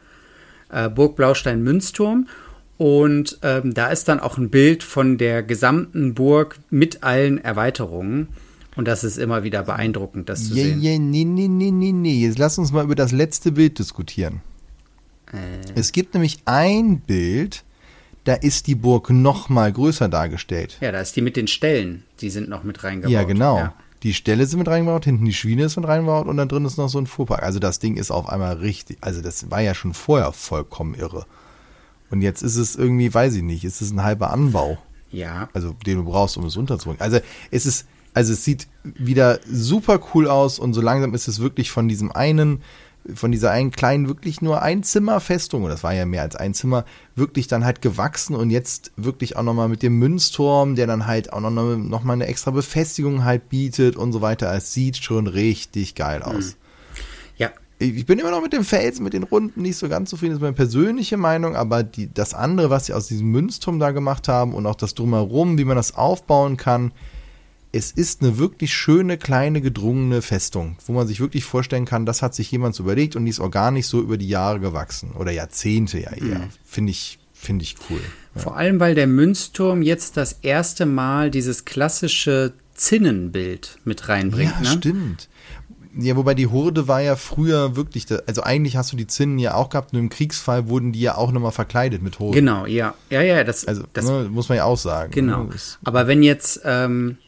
Äh, 0.70 0.90
Burg 0.90 1.16
Blaustein 1.16 1.62
Münzturm. 1.62 2.28
Und 2.76 3.38
ähm, 3.42 3.72
da 3.72 3.88
ist 3.88 4.08
dann 4.08 4.20
auch 4.20 4.36
ein 4.36 4.50
Bild 4.50 4.82
von 4.82 5.16
der 5.16 5.42
gesamten 5.42 6.14
Burg 6.14 6.58
mit 6.70 7.02
allen 7.02 7.38
Erweiterungen. 7.38 8.28
Und 8.76 8.88
das 8.88 9.04
ist 9.04 9.18
immer 9.18 9.44
wieder 9.44 9.62
beeindruckend, 9.62 10.28
das 10.28 10.48
zu 10.48 10.54
yeah, 10.54 10.64
sehen. 10.64 10.82
Yeah, 10.82 10.98
nee, 10.98 11.24
nee, 11.24 11.46
nee, 11.46 11.70
nee, 11.70 11.92
nee. 11.92 12.26
Jetzt 12.26 12.38
lass 12.38 12.58
uns 12.58 12.72
mal 12.72 12.84
über 12.84 12.96
das 12.96 13.12
letzte 13.12 13.52
Bild 13.52 13.78
diskutieren. 13.78 14.40
Äh. 15.32 15.36
Es 15.76 15.92
gibt 15.92 16.14
nämlich 16.14 16.38
ein 16.44 16.98
Bild, 16.98 17.62
da 18.24 18.34
ist 18.34 18.66
die 18.66 18.74
Burg 18.74 19.10
noch 19.10 19.48
mal 19.48 19.72
größer 19.72 20.08
dargestellt. 20.08 20.78
Ja, 20.80 20.90
da 20.90 21.00
ist 21.00 21.14
die 21.14 21.22
mit 21.22 21.36
den 21.36 21.46
Stellen. 21.46 22.02
Die 22.20 22.30
sind 22.30 22.48
noch 22.48 22.64
mit 22.64 22.82
reingebaut. 22.82 23.12
Ja, 23.12 23.22
genau. 23.22 23.58
Ja. 23.58 23.74
Die 24.02 24.12
Stelle 24.12 24.44
sind 24.46 24.58
mit 24.58 24.68
reingebaut, 24.68 25.04
hinten 25.04 25.24
die 25.24 25.32
Schiene 25.32 25.64
ist 25.64 25.76
mit 25.76 25.86
reingebaut 25.86 26.26
und 26.26 26.36
dann 26.36 26.48
drin 26.48 26.66
ist 26.66 26.76
noch 26.76 26.88
so 26.88 26.98
ein 26.98 27.06
Fuhrpark. 27.06 27.42
Also 27.42 27.58
das 27.58 27.78
Ding 27.78 27.96
ist 27.96 28.10
auf 28.10 28.28
einmal 28.28 28.56
richtig, 28.56 28.98
also 29.00 29.22
das 29.22 29.50
war 29.50 29.60
ja 29.60 29.74
schon 29.74 29.94
vorher 29.94 30.32
vollkommen 30.32 30.94
irre. 30.94 31.26
Und 32.10 32.22
jetzt 32.22 32.42
ist 32.42 32.56
es 32.56 32.76
irgendwie, 32.76 33.12
weiß 33.12 33.34
ich 33.34 33.42
nicht, 33.42 33.64
ist 33.64 33.80
es 33.80 33.90
ein 33.90 34.02
halber 34.02 34.30
Anbau. 34.30 34.78
Ja. 35.10 35.48
Also, 35.52 35.74
den 35.86 35.98
du 35.98 36.04
brauchst, 36.04 36.36
um 36.36 36.44
es 36.44 36.56
unterzubringen. 36.56 37.00
Also, 37.00 37.20
es 37.50 37.66
ist, 37.66 37.86
also 38.14 38.32
es 38.32 38.44
sieht 38.44 38.68
wieder 38.82 39.40
super 39.50 40.00
cool 40.14 40.28
aus 40.28 40.58
und 40.58 40.74
so 40.74 40.80
langsam 40.80 41.14
ist 41.14 41.28
es 41.28 41.40
wirklich 41.40 41.70
von 41.70 41.88
diesem 41.88 42.12
einen, 42.12 42.62
von 43.14 43.32
dieser 43.32 43.50
einen 43.50 43.70
kleinen, 43.70 44.08
wirklich 44.08 44.40
nur 44.40 44.62
Einzimmerfestung, 44.62 45.64
und 45.64 45.70
das 45.70 45.82
war 45.82 45.92
ja 45.92 46.06
mehr 46.06 46.22
als 46.22 46.36
ein 46.36 46.54
Zimmer, 46.54 46.84
wirklich 47.16 47.48
dann 47.48 47.64
halt 47.64 47.82
gewachsen 47.82 48.34
und 48.34 48.50
jetzt 48.50 48.92
wirklich 48.96 49.36
auch 49.36 49.42
nochmal 49.42 49.68
mit 49.68 49.82
dem 49.82 49.98
Münzturm, 49.98 50.74
der 50.74 50.86
dann 50.86 51.06
halt 51.06 51.32
auch 51.32 51.40
noch, 51.40 51.76
noch 51.76 52.04
mal 52.04 52.14
eine 52.14 52.26
extra 52.26 52.50
Befestigung 52.50 53.24
halt 53.24 53.48
bietet 53.48 53.96
und 53.96 54.12
so 54.12 54.20
weiter. 54.20 54.54
Es 54.54 54.72
sieht 54.72 54.96
schon 54.96 55.26
richtig 55.26 55.94
geil 55.94 56.22
aus. 56.22 56.56
Mhm 56.56 56.63
ich 57.84 58.06
bin 58.06 58.18
immer 58.18 58.30
noch 58.30 58.42
mit 58.42 58.52
dem 58.52 58.64
Felsen, 58.64 59.04
mit 59.04 59.12
den 59.12 59.22
Runden 59.22 59.62
nicht 59.62 59.76
so 59.76 59.88
ganz 59.88 60.10
zufrieden, 60.10 60.32
das 60.32 60.38
ist 60.38 60.42
meine 60.42 60.54
persönliche 60.54 61.16
Meinung, 61.16 61.56
aber 61.56 61.82
die, 61.82 62.12
das 62.12 62.34
andere, 62.34 62.70
was 62.70 62.86
sie 62.86 62.92
aus 62.92 63.06
diesem 63.06 63.28
Münzturm 63.28 63.78
da 63.78 63.90
gemacht 63.90 64.28
haben 64.28 64.54
und 64.54 64.66
auch 64.66 64.74
das 64.74 64.94
Drumherum, 64.94 65.58
wie 65.58 65.64
man 65.64 65.76
das 65.76 65.94
aufbauen 65.94 66.56
kann, 66.56 66.92
es 67.72 67.90
ist 67.90 68.22
eine 68.22 68.38
wirklich 68.38 68.72
schöne, 68.72 69.18
kleine, 69.18 69.60
gedrungene 69.60 70.22
Festung, 70.22 70.76
wo 70.86 70.92
man 70.92 71.08
sich 71.08 71.20
wirklich 71.20 71.44
vorstellen 71.44 71.84
kann, 71.84 72.06
das 72.06 72.22
hat 72.22 72.34
sich 72.34 72.50
jemand 72.50 72.74
so 72.74 72.84
überlegt 72.84 73.16
und 73.16 73.24
die 73.24 73.30
ist 73.30 73.40
organisch 73.40 73.86
so 73.86 74.00
über 74.00 74.16
die 74.16 74.28
Jahre 74.28 74.60
gewachsen 74.60 75.10
oder 75.12 75.32
Jahrzehnte 75.32 75.98
ja 75.98 76.12
eher. 76.12 76.38
Mhm. 76.38 76.48
Finde 76.64 76.90
ich, 76.92 77.18
finde 77.32 77.64
ich 77.64 77.76
cool. 77.90 78.00
Ja. 78.34 78.40
Vor 78.42 78.56
allem, 78.56 78.78
weil 78.78 78.94
der 78.94 79.08
Münzturm 79.08 79.82
jetzt 79.82 80.16
das 80.16 80.38
erste 80.42 80.86
Mal 80.86 81.32
dieses 81.32 81.64
klassische 81.64 82.52
Zinnenbild 82.74 83.78
mit 83.84 84.08
reinbringt. 84.08 84.52
Ja, 84.52 84.60
ne? 84.60 84.78
stimmt. 84.78 85.28
Ja, 85.96 86.16
wobei 86.16 86.34
die 86.34 86.48
Horde 86.48 86.88
war 86.88 87.00
ja 87.00 87.16
früher 87.16 87.76
wirklich, 87.76 88.06
also 88.26 88.42
eigentlich 88.42 88.76
hast 88.76 88.92
du 88.92 88.96
die 88.96 89.06
Zinnen 89.06 89.38
ja 89.38 89.54
auch 89.54 89.68
gehabt 89.68 89.92
und 89.92 89.98
im 89.98 90.08
Kriegsfall 90.08 90.68
wurden 90.68 90.92
die 90.92 91.00
ja 91.00 91.16
auch 91.16 91.30
nochmal 91.30 91.52
verkleidet 91.52 92.02
mit 92.02 92.18
Horde. 92.18 92.38
Genau, 92.38 92.66
ja. 92.66 92.94
Ja, 93.10 93.22
ja, 93.22 93.44
das, 93.44 93.66
also, 93.66 93.84
das 93.92 94.06
ne, 94.06 94.28
muss 94.30 94.48
man 94.48 94.58
ja 94.58 94.64
auch 94.64 94.78
sagen. 94.78 95.12
Genau. 95.12 95.44
Ne? 95.44 95.50
Aber 95.84 96.06
wenn 96.06 96.22
jetzt 96.22 96.60
ähm, 96.64 97.18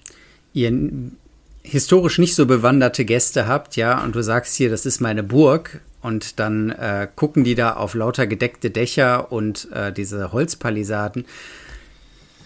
ihr 0.52 0.72
historisch 1.62 2.18
nicht 2.18 2.35
so 2.35 2.46
bewanderte 2.46 3.05
Gäste 3.05 3.46
habt, 3.46 3.76
ja, 3.76 4.02
und 4.02 4.14
du 4.14 4.22
sagst 4.22 4.57
hier, 4.57 4.70
das 4.70 4.87
ist 4.87 5.00
meine 5.00 5.22
Burg, 5.22 5.81
und 6.07 6.38
dann 6.38 6.70
äh, 6.70 7.09
gucken 7.16 7.42
die 7.42 7.57
da 7.57 7.72
auf 7.72 7.94
lauter 7.94 8.29
gedeckte 8.29 8.70
Dächer 8.70 9.33
und 9.33 9.68
äh, 9.72 9.92
diese 9.92 10.31
Holzpalisaden, 10.31 11.24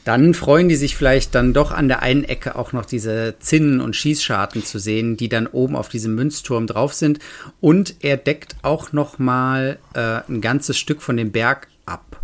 dann 0.04 0.34
freuen 0.34 0.68
die 0.68 0.76
sich 0.76 0.96
vielleicht 0.96 1.34
dann 1.34 1.52
doch 1.52 1.72
an 1.72 1.88
der 1.88 2.02
einen 2.02 2.24
Ecke 2.24 2.56
auch 2.56 2.72
noch 2.72 2.86
diese 2.86 3.34
Zinnen 3.38 3.80
und 3.80 3.96
Schießscharten 3.96 4.64
zu 4.64 4.78
sehen, 4.78 5.16
die 5.16 5.28
dann 5.28 5.46
oben 5.46 5.76
auf 5.76 5.88
diesem 5.88 6.14
Münzturm 6.14 6.66
drauf 6.66 6.94
sind. 6.94 7.18
Und 7.60 7.96
er 8.00 8.16
deckt 8.16 8.56
auch 8.62 8.92
noch 8.92 9.18
mal 9.18 9.78
äh, 9.94 10.20
ein 10.28 10.40
ganzes 10.40 10.78
Stück 10.78 11.02
von 11.02 11.16
dem 11.16 11.32
Berg 11.32 11.68
ab. 11.86 12.20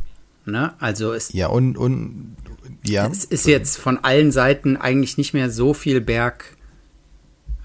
Ne? 0.46 0.72
Also 0.78 1.12
es, 1.12 1.32
Ja, 1.32 1.48
und, 1.48 1.76
und 1.76 2.36
ja. 2.84 3.06
es 3.06 3.24
ist 3.24 3.46
jetzt 3.46 3.76
von 3.76 3.98
allen 3.98 4.32
Seiten 4.32 4.76
eigentlich 4.76 5.18
nicht 5.18 5.34
mehr 5.34 5.50
so 5.50 5.74
viel 5.74 6.00
Berg. 6.00 6.55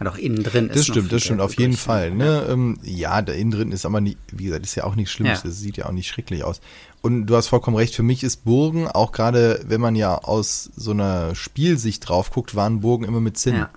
Ja, 0.03 0.09
doch 0.09 0.17
innen 0.17 0.41
drin 0.43 0.65
ist 0.67 0.75
Das 0.75 0.87
noch 0.87 0.93
stimmt, 0.93 1.07
viel 1.09 1.15
das 1.17 1.23
stimmt, 1.23 1.41
auf 1.41 1.57
jeden. 1.57 1.77
Fall. 1.77 2.11
Ne? 2.11 2.45
Ähm, 2.49 2.79
ja, 2.83 3.21
da 3.21 3.33
innen 3.33 3.51
drin 3.51 3.71
ist 3.71 3.85
aber 3.85 4.01
nicht, 4.01 4.17
wie 4.31 4.45
gesagt, 4.45 4.65
ist 4.65 4.75
ja 4.75 4.83
auch 4.83 4.95
nichts 4.95 5.11
Schlimmes, 5.11 5.43
Ja. 5.43 5.49
das 5.49 5.59
sieht 5.59 5.77
ja 5.77 5.85
auch 5.85 5.91
nicht 5.91 6.07
schrecklich 6.07 6.43
aus. 6.43 6.59
Und 7.01 7.27
du 7.27 7.35
hast 7.35 7.47
vollkommen 7.47 7.77
recht, 7.77 7.95
für 7.95 8.03
mich 8.03 8.23
ist 8.23 8.43
Burgen, 8.43 8.87
auch 8.87 9.11
gerade 9.11 9.61
wenn 9.67 9.79
man 9.81 9.95
ja 9.95 10.15
aus 10.17 10.71
so 10.75 10.91
einer 10.91 11.35
Spielsicht 11.35 12.07
drauf 12.09 12.31
guckt, 12.31 12.55
waren 12.55 12.79
Burgen 12.81 13.05
immer 13.05 13.19
mit 13.21 13.37
Zinn. 13.37 13.55
Ja. 13.55 13.69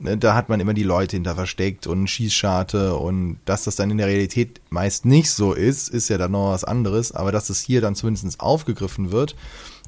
Ne, 0.00 0.16
Da 0.18 0.34
hat 0.34 0.48
man 0.48 0.58
immer 0.58 0.74
die 0.74 0.82
Leute 0.82 1.16
hinter 1.16 1.36
versteckt 1.36 1.86
und 1.86 2.08
Schießscharte 2.08 2.96
und 2.96 3.38
dass 3.44 3.62
das 3.64 3.76
dann 3.76 3.90
in 3.92 3.98
der 3.98 4.08
Realität 4.08 4.60
meist 4.70 5.04
nicht 5.04 5.30
so 5.30 5.52
ist, 5.52 5.88
ist 5.88 6.08
ja 6.08 6.18
dann 6.18 6.32
noch 6.32 6.50
was 6.50 6.64
anderes, 6.64 7.12
aber 7.12 7.30
dass 7.30 7.48
es 7.50 7.60
hier 7.60 7.80
dann 7.80 7.94
zumindest 7.94 8.40
aufgegriffen 8.40 9.12
wird 9.12 9.36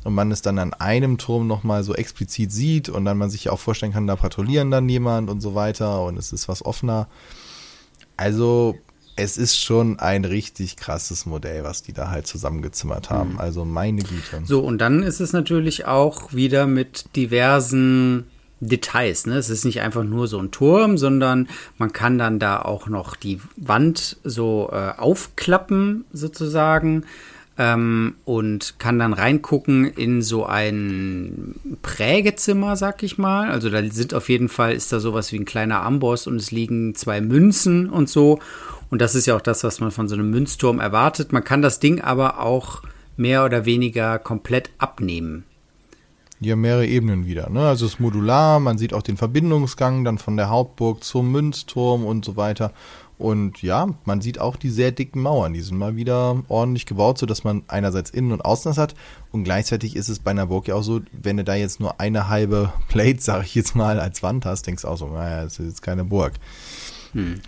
und 0.06 0.14
man 0.14 0.30
es 0.30 0.40
dann 0.40 0.60
an 0.60 0.72
einem 0.72 1.18
Turm 1.18 1.48
nochmal 1.48 1.82
so 1.82 1.92
explizit 1.92 2.52
sieht 2.52 2.88
und 2.88 3.04
dann 3.04 3.18
man 3.18 3.28
sich 3.28 3.44
ja 3.44 3.52
auch 3.52 3.58
vorstellen 3.58 3.92
kann, 3.92 4.06
da 4.06 4.14
patrouillieren 4.14 4.70
dann 4.70 4.88
jemand 4.88 5.28
und 5.28 5.40
so 5.40 5.56
weiter 5.56 6.04
und 6.04 6.16
es 6.16 6.32
ist 6.32 6.46
was 6.48 6.64
offener. 6.64 7.08
Also 8.16 8.76
es 9.16 9.36
ist 9.36 9.58
schon 9.58 9.98
ein 9.98 10.24
richtig 10.24 10.76
krasses 10.76 11.26
Modell, 11.26 11.64
was 11.64 11.82
die 11.82 11.92
da 11.92 12.10
halt 12.10 12.28
zusammengezimmert 12.28 13.10
haben. 13.10 13.40
Also 13.40 13.64
meine 13.64 14.02
Güte. 14.02 14.42
So, 14.44 14.60
und 14.60 14.78
dann 14.78 15.02
ist 15.02 15.20
es 15.20 15.32
natürlich 15.32 15.86
auch 15.86 16.32
wieder 16.34 16.68
mit 16.68 17.16
diversen 17.16 18.26
Details. 18.60 19.26
Ne? 19.26 19.36
Es 19.36 19.50
ist 19.50 19.64
nicht 19.64 19.80
einfach 19.80 20.04
nur 20.04 20.28
so 20.28 20.38
ein 20.38 20.52
Turm, 20.52 20.98
sondern 20.98 21.48
man 21.78 21.92
kann 21.92 22.16
dann 22.16 22.38
da 22.38 22.62
auch 22.62 22.86
noch 22.88 23.16
die 23.16 23.40
Wand 23.56 24.18
so 24.22 24.70
äh, 24.72 24.92
aufklappen, 24.96 26.04
sozusagen. 26.12 27.04
Ähm, 27.58 28.16
und 28.24 28.74
kann 28.78 28.98
dann 28.98 29.14
reingucken 29.14 29.86
in 29.86 30.20
so 30.20 30.44
ein 30.44 31.54
Prägezimmer, 31.80 32.76
sag 32.76 33.02
ich 33.02 33.16
mal. 33.16 33.50
Also 33.50 33.70
da 33.70 33.82
sind 33.82 34.12
auf 34.12 34.28
jeden 34.28 34.48
Fall, 34.48 34.74
ist 34.74 34.92
da 34.92 35.00
sowas 35.00 35.32
wie 35.32 35.38
ein 35.38 35.46
kleiner 35.46 35.82
Amboss 35.82 36.26
und 36.26 36.36
es 36.36 36.50
liegen 36.50 36.94
zwei 36.94 37.20
Münzen 37.20 37.88
und 37.88 38.10
so. 38.10 38.40
Und 38.90 39.00
das 39.00 39.14
ist 39.14 39.26
ja 39.26 39.36
auch 39.36 39.40
das, 39.40 39.64
was 39.64 39.80
man 39.80 39.90
von 39.90 40.08
so 40.08 40.14
einem 40.14 40.30
Münzturm 40.30 40.80
erwartet. 40.80 41.32
Man 41.32 41.44
kann 41.44 41.62
das 41.62 41.80
Ding 41.80 42.00
aber 42.00 42.40
auch 42.40 42.82
mehr 43.16 43.44
oder 43.44 43.64
weniger 43.64 44.18
komplett 44.18 44.70
abnehmen. 44.78 45.44
Haben 46.44 46.60
mehrere 46.60 46.86
Ebenen 46.86 47.26
wieder. 47.26 47.48
Ne? 47.48 47.66
Also 47.66 47.86
es 47.86 47.94
ist 47.94 48.00
modular, 48.00 48.60
man 48.60 48.76
sieht 48.76 48.92
auch 48.92 49.02
den 49.02 49.16
Verbindungsgang 49.16 50.04
dann 50.04 50.18
von 50.18 50.36
der 50.36 50.50
Hauptburg 50.50 51.02
zum 51.02 51.32
Münzturm 51.32 52.04
und 52.04 52.24
so 52.24 52.36
weiter. 52.36 52.72
Und 53.18 53.62
ja, 53.62 53.88
man 54.04 54.20
sieht 54.20 54.38
auch 54.38 54.56
die 54.56 54.68
sehr 54.68 54.92
dicken 54.92 55.22
Mauern. 55.22 55.54
Die 55.54 55.62
sind 55.62 55.78
mal 55.78 55.96
wieder 55.96 56.42
ordentlich 56.48 56.84
gebaut, 56.84 57.16
sodass 57.18 57.44
man 57.44 57.62
einerseits 57.66 58.10
innen 58.10 58.32
und 58.32 58.44
außen 58.44 58.70
das 58.70 58.78
hat. 58.78 58.94
Und 59.32 59.44
gleichzeitig 59.44 59.96
ist 59.96 60.10
es 60.10 60.18
bei 60.18 60.32
einer 60.32 60.46
Burg 60.46 60.68
ja 60.68 60.74
auch 60.74 60.82
so, 60.82 61.00
wenn 61.12 61.38
du 61.38 61.44
da 61.44 61.54
jetzt 61.54 61.80
nur 61.80 61.98
eine 61.98 62.28
halbe 62.28 62.72
Plate, 62.88 63.20
sag 63.20 63.44
ich 63.44 63.54
jetzt 63.54 63.74
mal, 63.74 64.00
als 64.00 64.22
Wand 64.22 64.44
hast, 64.44 64.66
denkst 64.66 64.82
du 64.82 64.88
auch 64.88 64.98
so, 64.98 65.06
naja, 65.08 65.44
das 65.44 65.58
ist 65.58 65.66
jetzt 65.66 65.82
keine 65.82 66.04
Burg. 66.04 66.34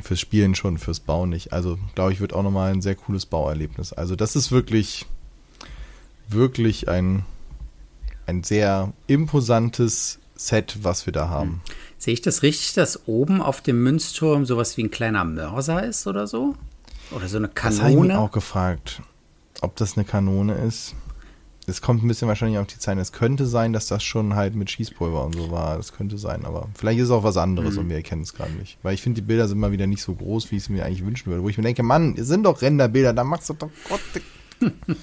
Fürs 0.02 0.20
Spielen 0.20 0.54
schon, 0.54 0.78
fürs 0.78 1.00
Bauen 1.00 1.28
nicht. 1.28 1.52
Also, 1.52 1.78
glaube 1.94 2.12
ich, 2.12 2.20
wird 2.20 2.32
auch 2.32 2.42
nochmal 2.42 2.72
ein 2.72 2.80
sehr 2.80 2.94
cooles 2.94 3.26
Bauerlebnis. 3.26 3.92
Also, 3.92 4.16
das 4.16 4.36
ist 4.36 4.50
wirklich, 4.50 5.04
wirklich 6.28 6.88
ein, 6.88 7.26
ein 8.24 8.42
sehr 8.42 8.94
imposantes 9.06 10.20
Set, 10.34 10.78
was 10.82 11.04
wir 11.04 11.12
da 11.12 11.28
haben. 11.28 11.60
Sehe 11.98 12.14
ich 12.14 12.22
das 12.22 12.42
richtig, 12.42 12.74
dass 12.74 13.06
oben 13.08 13.42
auf 13.42 13.60
dem 13.60 13.82
Münzturm 13.82 14.44
sowas 14.46 14.76
wie 14.76 14.84
ein 14.84 14.90
kleiner 14.90 15.24
Mörser 15.24 15.84
ist 15.84 16.06
oder 16.06 16.26
so? 16.26 16.54
Oder 17.10 17.26
so 17.28 17.38
eine 17.38 17.48
Das 17.48 17.64
habe 17.64 17.74
ich 17.74 17.82
mich 17.82 18.08
Kanone? 18.08 18.18
auch 18.18 18.30
gefragt, 18.30 19.02
ob 19.62 19.76
das 19.76 19.96
eine 19.96 20.04
Kanone 20.04 20.54
ist. 20.54 20.94
Es 21.66 21.82
kommt 21.82 22.02
ein 22.02 22.08
bisschen 22.08 22.28
wahrscheinlich 22.28 22.58
auf 22.58 22.66
die 22.66 22.78
Zeit. 22.78 22.96
Es 22.98 23.12
könnte 23.12 23.46
sein, 23.46 23.72
dass 23.74 23.88
das 23.88 24.02
schon 24.02 24.34
halt 24.36 24.54
mit 24.54 24.70
Schießpulver 24.70 25.22
und 25.26 25.34
so 25.34 25.50
war. 25.50 25.76
Das 25.76 25.92
könnte 25.92 26.16
sein, 26.16 26.46
aber 26.46 26.68
vielleicht 26.74 26.98
ist 27.00 27.06
es 27.06 27.10
auch 27.10 27.24
was 27.24 27.36
anderes 27.36 27.74
Mhm. 27.74 27.80
und 27.80 27.88
wir 27.90 27.96
erkennen 27.96 28.22
es 28.22 28.32
gerade 28.32 28.52
nicht. 28.52 28.78
Weil 28.82 28.94
ich 28.94 29.02
finde, 29.02 29.20
die 29.20 29.26
Bilder 29.26 29.48
sind 29.48 29.58
mal 29.58 29.72
wieder 29.72 29.86
nicht 29.86 30.00
so 30.02 30.14
groß, 30.14 30.50
wie 30.50 30.56
ich 30.56 30.62
es 30.62 30.68
mir 30.70 30.84
eigentlich 30.86 31.04
wünschen 31.04 31.26
würde. 31.30 31.42
Wo 31.42 31.48
ich 31.50 31.58
mir 31.58 31.64
denke, 31.64 31.82
Mann, 31.82 32.14
es 32.16 32.26
sind 32.28 32.44
doch 32.44 32.62
Renderbilder, 32.62 33.12
da 33.12 33.22
machst 33.24 33.50
du 33.50 33.54
doch 33.54 33.70
Gott. 33.88 34.00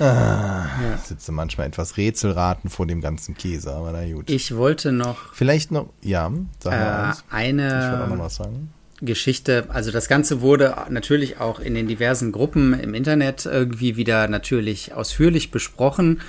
ah, 0.00 0.66
Sitze 1.04 1.32
manchmal 1.32 1.66
etwas 1.66 1.96
Rätselraten 1.96 2.70
vor 2.70 2.86
dem 2.86 3.00
ganzen 3.00 3.34
Käse, 3.34 3.72
aber 3.72 3.92
na 3.92 4.10
gut. 4.12 4.30
Ich 4.30 4.54
wollte 4.56 4.92
noch 4.92 5.32
Vielleicht 5.34 5.70
noch, 5.70 5.88
ja, 6.02 6.32
sag 6.58 6.72
mal 6.72 7.14
äh, 7.30 7.34
eins. 7.34 7.62
Ich 7.62 7.68
wollte 7.68 7.94
auch 7.94 7.98
noch 7.98 8.12
eine 8.12 8.22
was 8.22 8.34
sagen. 8.36 8.72
Geschichte, 9.00 9.66
also 9.68 9.90
das 9.90 10.08
Ganze 10.08 10.40
wurde 10.40 10.76
natürlich 10.88 11.40
auch 11.40 11.60
in 11.60 11.74
den 11.74 11.88
diversen 11.88 12.32
Gruppen 12.32 12.78
im 12.78 12.94
Internet 12.94 13.44
irgendwie 13.44 13.96
wieder 13.96 14.28
natürlich 14.28 14.94
ausführlich 14.94 15.50
besprochen. 15.50 16.20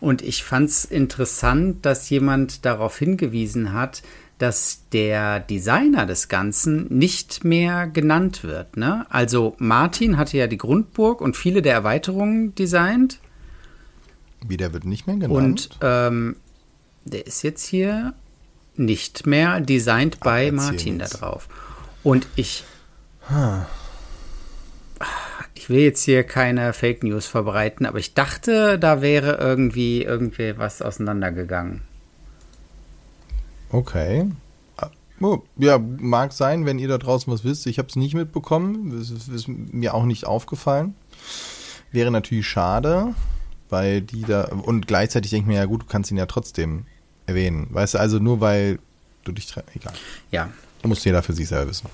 Und 0.00 0.22
ich 0.22 0.42
fand 0.42 0.68
es 0.68 0.84
interessant, 0.84 1.86
dass 1.86 2.10
jemand 2.10 2.64
darauf 2.64 2.98
hingewiesen 2.98 3.72
hat, 3.72 4.02
dass 4.42 4.88
der 4.92 5.38
Designer 5.38 6.04
des 6.04 6.26
Ganzen 6.28 6.88
nicht 6.88 7.44
mehr 7.44 7.86
genannt 7.86 8.42
wird. 8.42 8.76
Ne? 8.76 9.06
Also 9.08 9.54
Martin 9.58 10.18
hatte 10.18 10.36
ja 10.36 10.48
die 10.48 10.58
Grundburg 10.58 11.20
und 11.20 11.36
viele 11.36 11.62
der 11.62 11.74
Erweiterungen 11.74 12.52
designt. 12.56 13.20
Wie 14.44 14.56
der 14.56 14.72
wird 14.72 14.84
nicht 14.84 15.06
mehr 15.06 15.14
genannt. 15.14 15.68
Und 15.70 15.78
ähm, 15.80 16.36
der 17.04 17.24
ist 17.24 17.42
jetzt 17.42 17.64
hier 17.64 18.14
nicht 18.74 19.28
mehr 19.28 19.60
designt 19.60 20.18
bei 20.18 20.46
erzähl 20.46 20.52
Martin 20.52 20.98
da 20.98 21.06
drauf. 21.06 21.48
Und 22.02 22.26
ich. 22.34 22.64
Ich 25.54 25.68
will 25.68 25.78
jetzt 25.78 26.02
hier 26.02 26.24
keine 26.24 26.72
Fake 26.72 27.04
News 27.04 27.26
verbreiten, 27.26 27.86
aber 27.86 28.00
ich 28.00 28.14
dachte, 28.14 28.80
da 28.80 29.00
wäre 29.00 29.36
irgendwie 29.36 30.02
irgendwie 30.02 30.58
was 30.58 30.82
auseinandergegangen. 30.82 31.82
Okay. 33.72 34.30
Ah, 34.76 34.90
oh, 35.20 35.42
Ja, 35.56 35.78
mag 35.78 36.32
sein, 36.32 36.66
wenn 36.66 36.78
ihr 36.78 36.88
da 36.88 36.98
draußen 36.98 37.32
was 37.32 37.42
wisst. 37.44 37.66
Ich 37.66 37.78
habe 37.78 37.88
es 37.88 37.96
nicht 37.96 38.14
mitbekommen. 38.14 38.96
Es 39.00 39.10
ist, 39.10 39.28
ist 39.28 39.48
mir 39.48 39.94
auch 39.94 40.04
nicht 40.04 40.26
aufgefallen. 40.26 40.94
Wäre 41.90 42.10
natürlich 42.10 42.46
schade, 42.46 43.14
weil 43.70 44.00
die 44.02 44.22
da. 44.22 44.44
Und 44.44 44.86
gleichzeitig 44.86 45.30
denke 45.30 45.44
ich 45.44 45.48
mir, 45.54 45.60
ja 45.60 45.64
gut, 45.66 45.82
du 45.82 45.86
kannst 45.86 46.10
ihn 46.10 46.16
ja 46.16 46.26
trotzdem 46.26 46.86
erwähnen. 47.26 47.66
Weißt 47.70 47.94
du, 47.94 47.98
also 47.98 48.18
nur 48.18 48.40
weil 48.40 48.78
du 49.24 49.32
dich. 49.32 49.52
Egal. 49.74 49.94
Ja, 50.30 50.50
Da 50.82 50.88
muss 50.88 51.04
jeder 51.04 51.22
für 51.22 51.32
sich 51.32 51.48
selber 51.48 51.70
wissen. 51.70 51.88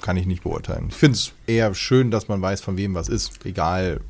Kann 0.00 0.16
ich 0.16 0.26
nicht 0.26 0.42
beurteilen. 0.42 0.86
Ich 0.88 0.94
finde 0.96 1.16
es 1.16 1.32
eher 1.46 1.74
schön, 1.74 2.10
dass 2.10 2.28
man 2.28 2.40
weiß, 2.40 2.62
von 2.62 2.76
wem 2.78 2.94
was 2.94 3.08
ist. 3.08 3.44
Egal, 3.44 4.00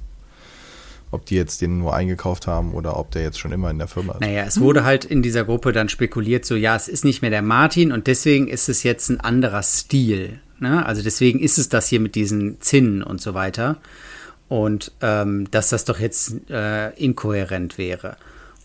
ob 1.11 1.27
die 1.27 1.35
jetzt 1.37 1.61
den 1.61 1.79
nur 1.79 1.95
eingekauft 1.95 2.47
haben 2.47 2.73
oder 2.73 2.97
ob 2.97 3.11
der 3.11 3.23
jetzt 3.23 3.39
schon 3.39 3.53
immer 3.53 3.71
in 3.71 3.79
der 3.79 3.89
Firma 3.89 4.13
ist. 4.15 4.21
naja, 4.21 4.45
es 4.45 4.61
wurde 4.61 4.85
halt 4.85 5.05
in 5.05 5.23
dieser 5.23 5.45
Gruppe 5.45 5.73
dann 5.73 5.89
spekuliert, 5.89 6.45
so 6.45 6.55
ja, 6.55 6.77
es 6.77 6.89
ist 6.89 7.05
nicht 7.05 7.21
mehr 7.23 7.31
der 7.31 7.43
Martin 7.43 7.93
und 7.93 8.07
deswegen 8.07 8.49
ist 8.49 8.69
es 8.69 8.83
jetzt 8.83 9.09
ein 9.09 9.21
anderer 9.21 9.63
Stil. 9.63 10.41
Ne? 10.61 10.85
Also 10.87 11.03
deswegen 11.03 11.41
ist 11.41 11.59
es 11.59 11.69
das 11.69 11.89
hier 11.89 12.01
mit 12.01 12.15
diesen 12.15 12.61
Zinnen 12.61 13.03
und 13.03 13.21
so 13.21 13.35
weiter. 13.35 13.79
Und 14.49 14.93
ähm, 15.01 15.49
dass 15.51 15.69
das 15.71 15.85
doch 15.85 16.01
jetzt 16.01 16.51
äh, 16.51 16.91
inkohärent 16.97 17.79
wäre. 17.79 18.17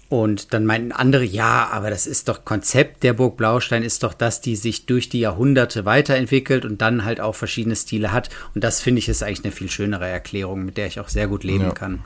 Und 0.09 0.53
dann 0.53 0.65
meinten 0.65 0.91
andere, 0.91 1.23
ja, 1.23 1.67
aber 1.71 1.89
das 1.89 2.05
ist 2.07 2.27
doch 2.27 2.43
Konzept 2.45 3.03
der 3.03 3.13
Burg 3.13 3.37
Blaustein, 3.37 3.83
ist 3.83 4.03
doch, 4.03 4.13
dass 4.13 4.39
die 4.41 4.55
sich 4.55 4.85
durch 4.85 5.09
die 5.09 5.19
Jahrhunderte 5.19 5.85
weiterentwickelt 5.85 6.63
und 6.65 6.81
dann 6.81 7.05
halt 7.05 7.19
auch 7.21 7.35
verschiedene 7.35 7.75
Stile 7.75 8.11
hat. 8.11 8.29
Und 8.53 8.63
das 8.63 8.81
finde 8.81 8.99
ich 8.99 9.09
ist 9.09 9.23
eigentlich 9.23 9.43
eine 9.43 9.51
viel 9.51 9.69
schönere 9.69 10.07
Erklärung, 10.07 10.65
mit 10.65 10.77
der 10.77 10.87
ich 10.87 10.99
auch 10.99 11.09
sehr 11.09 11.27
gut 11.27 11.43
leben 11.43 11.65
Ja. 11.65 11.71
kann. 11.71 12.03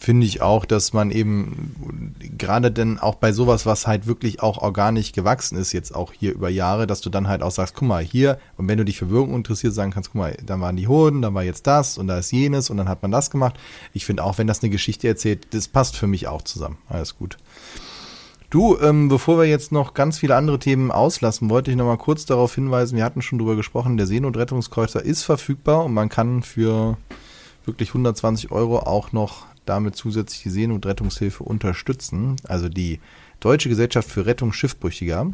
Finde 0.00 0.26
ich 0.26 0.40
auch, 0.40 0.64
dass 0.64 0.94
man 0.94 1.10
eben 1.10 2.08
gerade 2.38 2.72
denn 2.72 2.98
auch 2.98 3.16
bei 3.16 3.32
sowas, 3.32 3.66
was 3.66 3.86
halt 3.86 4.06
wirklich 4.06 4.42
auch 4.42 4.56
organisch 4.56 5.12
gewachsen 5.12 5.58
ist, 5.58 5.72
jetzt 5.72 5.94
auch 5.94 6.14
hier 6.14 6.32
über 6.32 6.48
Jahre, 6.48 6.86
dass 6.86 7.02
du 7.02 7.10
dann 7.10 7.28
halt 7.28 7.42
auch 7.42 7.50
sagst, 7.50 7.74
guck 7.74 7.86
mal, 7.86 8.02
hier, 8.02 8.38
und 8.56 8.66
wenn 8.66 8.78
du 8.78 8.86
dich 8.86 8.98
für 8.98 9.10
Wirkung 9.10 9.34
interessierst, 9.34 9.76
sagen 9.76 9.90
kannst, 9.90 10.12
guck 10.12 10.22
mal, 10.22 10.36
da 10.44 10.58
waren 10.58 10.76
die 10.76 10.88
Hoden, 10.88 11.20
da 11.20 11.34
war 11.34 11.42
jetzt 11.42 11.66
das 11.66 11.98
und 11.98 12.06
da 12.06 12.18
ist 12.18 12.32
jenes 12.32 12.70
und 12.70 12.78
dann 12.78 12.88
hat 12.88 13.02
man 13.02 13.10
das 13.10 13.30
gemacht. 13.30 13.56
Ich 13.92 14.06
finde 14.06 14.24
auch, 14.24 14.38
wenn 14.38 14.46
das 14.46 14.62
eine 14.62 14.70
Geschichte 14.70 15.06
erzählt, 15.06 15.48
das 15.52 15.68
passt 15.68 15.98
für 15.98 16.06
mich 16.06 16.28
auch 16.28 16.42
zusammen. 16.42 16.78
Alles 16.88 17.18
gut. 17.18 17.36
Du, 18.48 18.78
ähm, 18.80 19.08
bevor 19.08 19.38
wir 19.38 19.44
jetzt 19.44 19.70
noch 19.70 19.92
ganz 19.92 20.18
viele 20.18 20.34
andere 20.34 20.58
Themen 20.58 20.90
auslassen, 20.90 21.50
wollte 21.50 21.70
ich 21.70 21.76
noch 21.76 21.84
mal 21.84 21.98
kurz 21.98 22.24
darauf 22.24 22.54
hinweisen, 22.54 22.96
wir 22.96 23.04
hatten 23.04 23.20
schon 23.20 23.38
drüber 23.38 23.54
gesprochen, 23.54 23.98
der 23.98 24.06
Seenotrettungskreuzer 24.06 25.04
ist 25.04 25.24
verfügbar 25.24 25.84
und 25.84 25.92
man 25.92 26.08
kann 26.08 26.42
für 26.42 26.96
wirklich 27.66 27.90
120 27.90 28.50
Euro 28.50 28.78
auch 28.78 29.12
noch 29.12 29.49
damit 29.70 29.96
zusätzlich 29.96 30.42
die 30.42 30.50
Seenotrettungshilfe 30.50 31.42
unterstützen. 31.42 32.36
Also 32.46 32.68
die 32.68 33.00
Deutsche 33.40 33.68
Gesellschaft 33.68 34.08
für 34.08 34.26
Rettung 34.26 34.52
Schiffbrüchiger. 34.52 35.30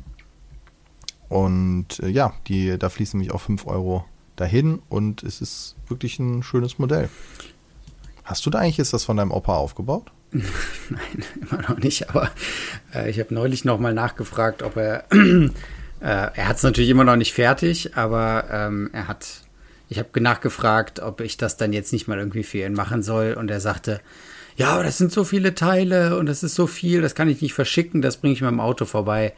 Und 1.28 1.98
äh, 2.00 2.08
ja, 2.08 2.34
die, 2.46 2.78
da 2.78 2.88
fließen 2.88 3.18
nämlich 3.18 3.34
auch 3.34 3.40
5 3.40 3.66
Euro 3.66 4.04
dahin 4.36 4.80
und 4.88 5.22
es 5.22 5.40
ist 5.40 5.76
wirklich 5.88 6.18
ein 6.18 6.42
schönes 6.42 6.78
Modell. 6.78 7.08
Hast 8.24 8.44
du 8.46 8.50
da 8.50 8.58
eigentlich, 8.58 8.78
ist 8.78 8.92
das 8.92 9.04
von 9.04 9.16
deinem 9.16 9.30
Opa 9.30 9.56
aufgebaut? 9.56 10.12
Nein, 10.32 11.24
immer 11.40 11.62
noch 11.62 11.78
nicht, 11.78 12.10
aber 12.10 12.30
äh, 12.94 13.08
ich 13.08 13.18
habe 13.18 13.34
neulich 13.34 13.64
nochmal 13.64 13.94
nachgefragt, 13.94 14.62
ob 14.62 14.76
er, 14.76 15.04
äh, 15.12 15.50
er 16.00 16.48
hat 16.48 16.56
es 16.56 16.62
natürlich 16.62 16.90
immer 16.90 17.04
noch 17.04 17.16
nicht 17.16 17.32
fertig, 17.32 17.96
aber 17.96 18.44
ähm, 18.50 18.90
er 18.92 19.08
hat, 19.08 19.26
ich 19.88 19.98
habe 19.98 20.20
nachgefragt, 20.20 21.00
ob 21.00 21.20
ich 21.20 21.36
das 21.36 21.56
dann 21.56 21.72
jetzt 21.72 21.92
nicht 21.92 22.08
mal 22.08 22.18
irgendwie 22.18 22.42
für 22.42 22.58
ihn 22.58 22.74
machen 22.74 23.02
soll 23.02 23.34
und 23.34 23.50
er 23.50 23.60
sagte, 23.60 24.00
ja, 24.56 24.70
aber 24.70 24.84
das 24.84 24.98
sind 24.98 25.12
so 25.12 25.24
viele 25.24 25.54
Teile 25.54 26.18
und 26.18 26.26
das 26.26 26.42
ist 26.42 26.54
so 26.54 26.66
viel, 26.66 27.02
das 27.02 27.14
kann 27.14 27.28
ich 27.28 27.42
nicht 27.42 27.54
verschicken, 27.54 28.02
das 28.02 28.16
bringe 28.16 28.34
ich 28.34 28.40
mit 28.40 28.50
dem 28.50 28.60
Auto 28.60 28.84
vorbei. 28.84 29.34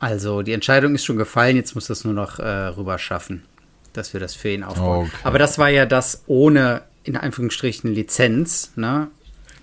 Also 0.00 0.42
die 0.42 0.52
Entscheidung 0.52 0.94
ist 0.94 1.04
schon 1.04 1.16
gefallen, 1.16 1.56
jetzt 1.56 1.74
muss 1.74 1.86
das 1.86 2.04
nur 2.04 2.14
noch 2.14 2.38
äh, 2.38 2.48
rüber 2.48 2.98
schaffen, 2.98 3.44
dass 3.92 4.12
wir 4.12 4.20
das 4.20 4.34
für 4.34 4.50
ihn 4.50 4.62
aufbauen. 4.62 5.06
Okay. 5.06 5.16
Aber 5.24 5.38
das 5.38 5.58
war 5.58 5.68
ja 5.68 5.86
das 5.86 6.22
ohne, 6.26 6.82
in 7.04 7.16
Anführungsstrichen, 7.16 7.92
Lizenz, 7.92 8.72
ne? 8.76 9.08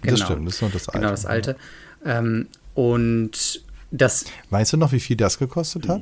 Genau. 0.01 0.17
Das 0.17 0.25
stimmt, 0.25 0.47
das 0.47 0.55
ist 0.55 0.61
noch 0.61 0.71
das 0.71 0.89
Alte. 0.89 0.99
Genau, 0.99 1.11
das 1.11 1.25
Alte. 1.25 1.55
Ähm, 2.05 2.47
und 2.73 3.61
das. 3.91 4.25
Weißt 4.49 4.73
du 4.73 4.77
noch, 4.77 4.91
wie 4.91 4.99
viel 4.99 5.15
das 5.15 5.37
gekostet 5.37 5.87
hat? 5.87 6.01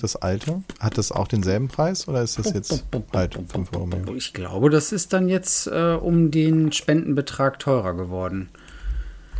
Das 0.00 0.16
alte? 0.16 0.62
Hat 0.78 0.98
das 0.98 1.12
auch 1.12 1.28
denselben 1.28 1.68
Preis 1.68 2.08
oder 2.08 2.22
ist 2.22 2.38
das 2.38 2.52
jetzt 2.52 2.84
halt 3.12 3.38
5 3.48 3.72
Euro 3.72 3.86
mehr? 3.86 4.02
Ich 4.16 4.32
glaube, 4.32 4.70
das 4.70 4.92
ist 4.92 5.12
dann 5.12 5.28
jetzt 5.28 5.66
äh, 5.66 5.94
um 5.94 6.30
den 6.30 6.72
Spendenbetrag 6.72 7.58
teurer 7.58 7.94
geworden. 7.94 8.48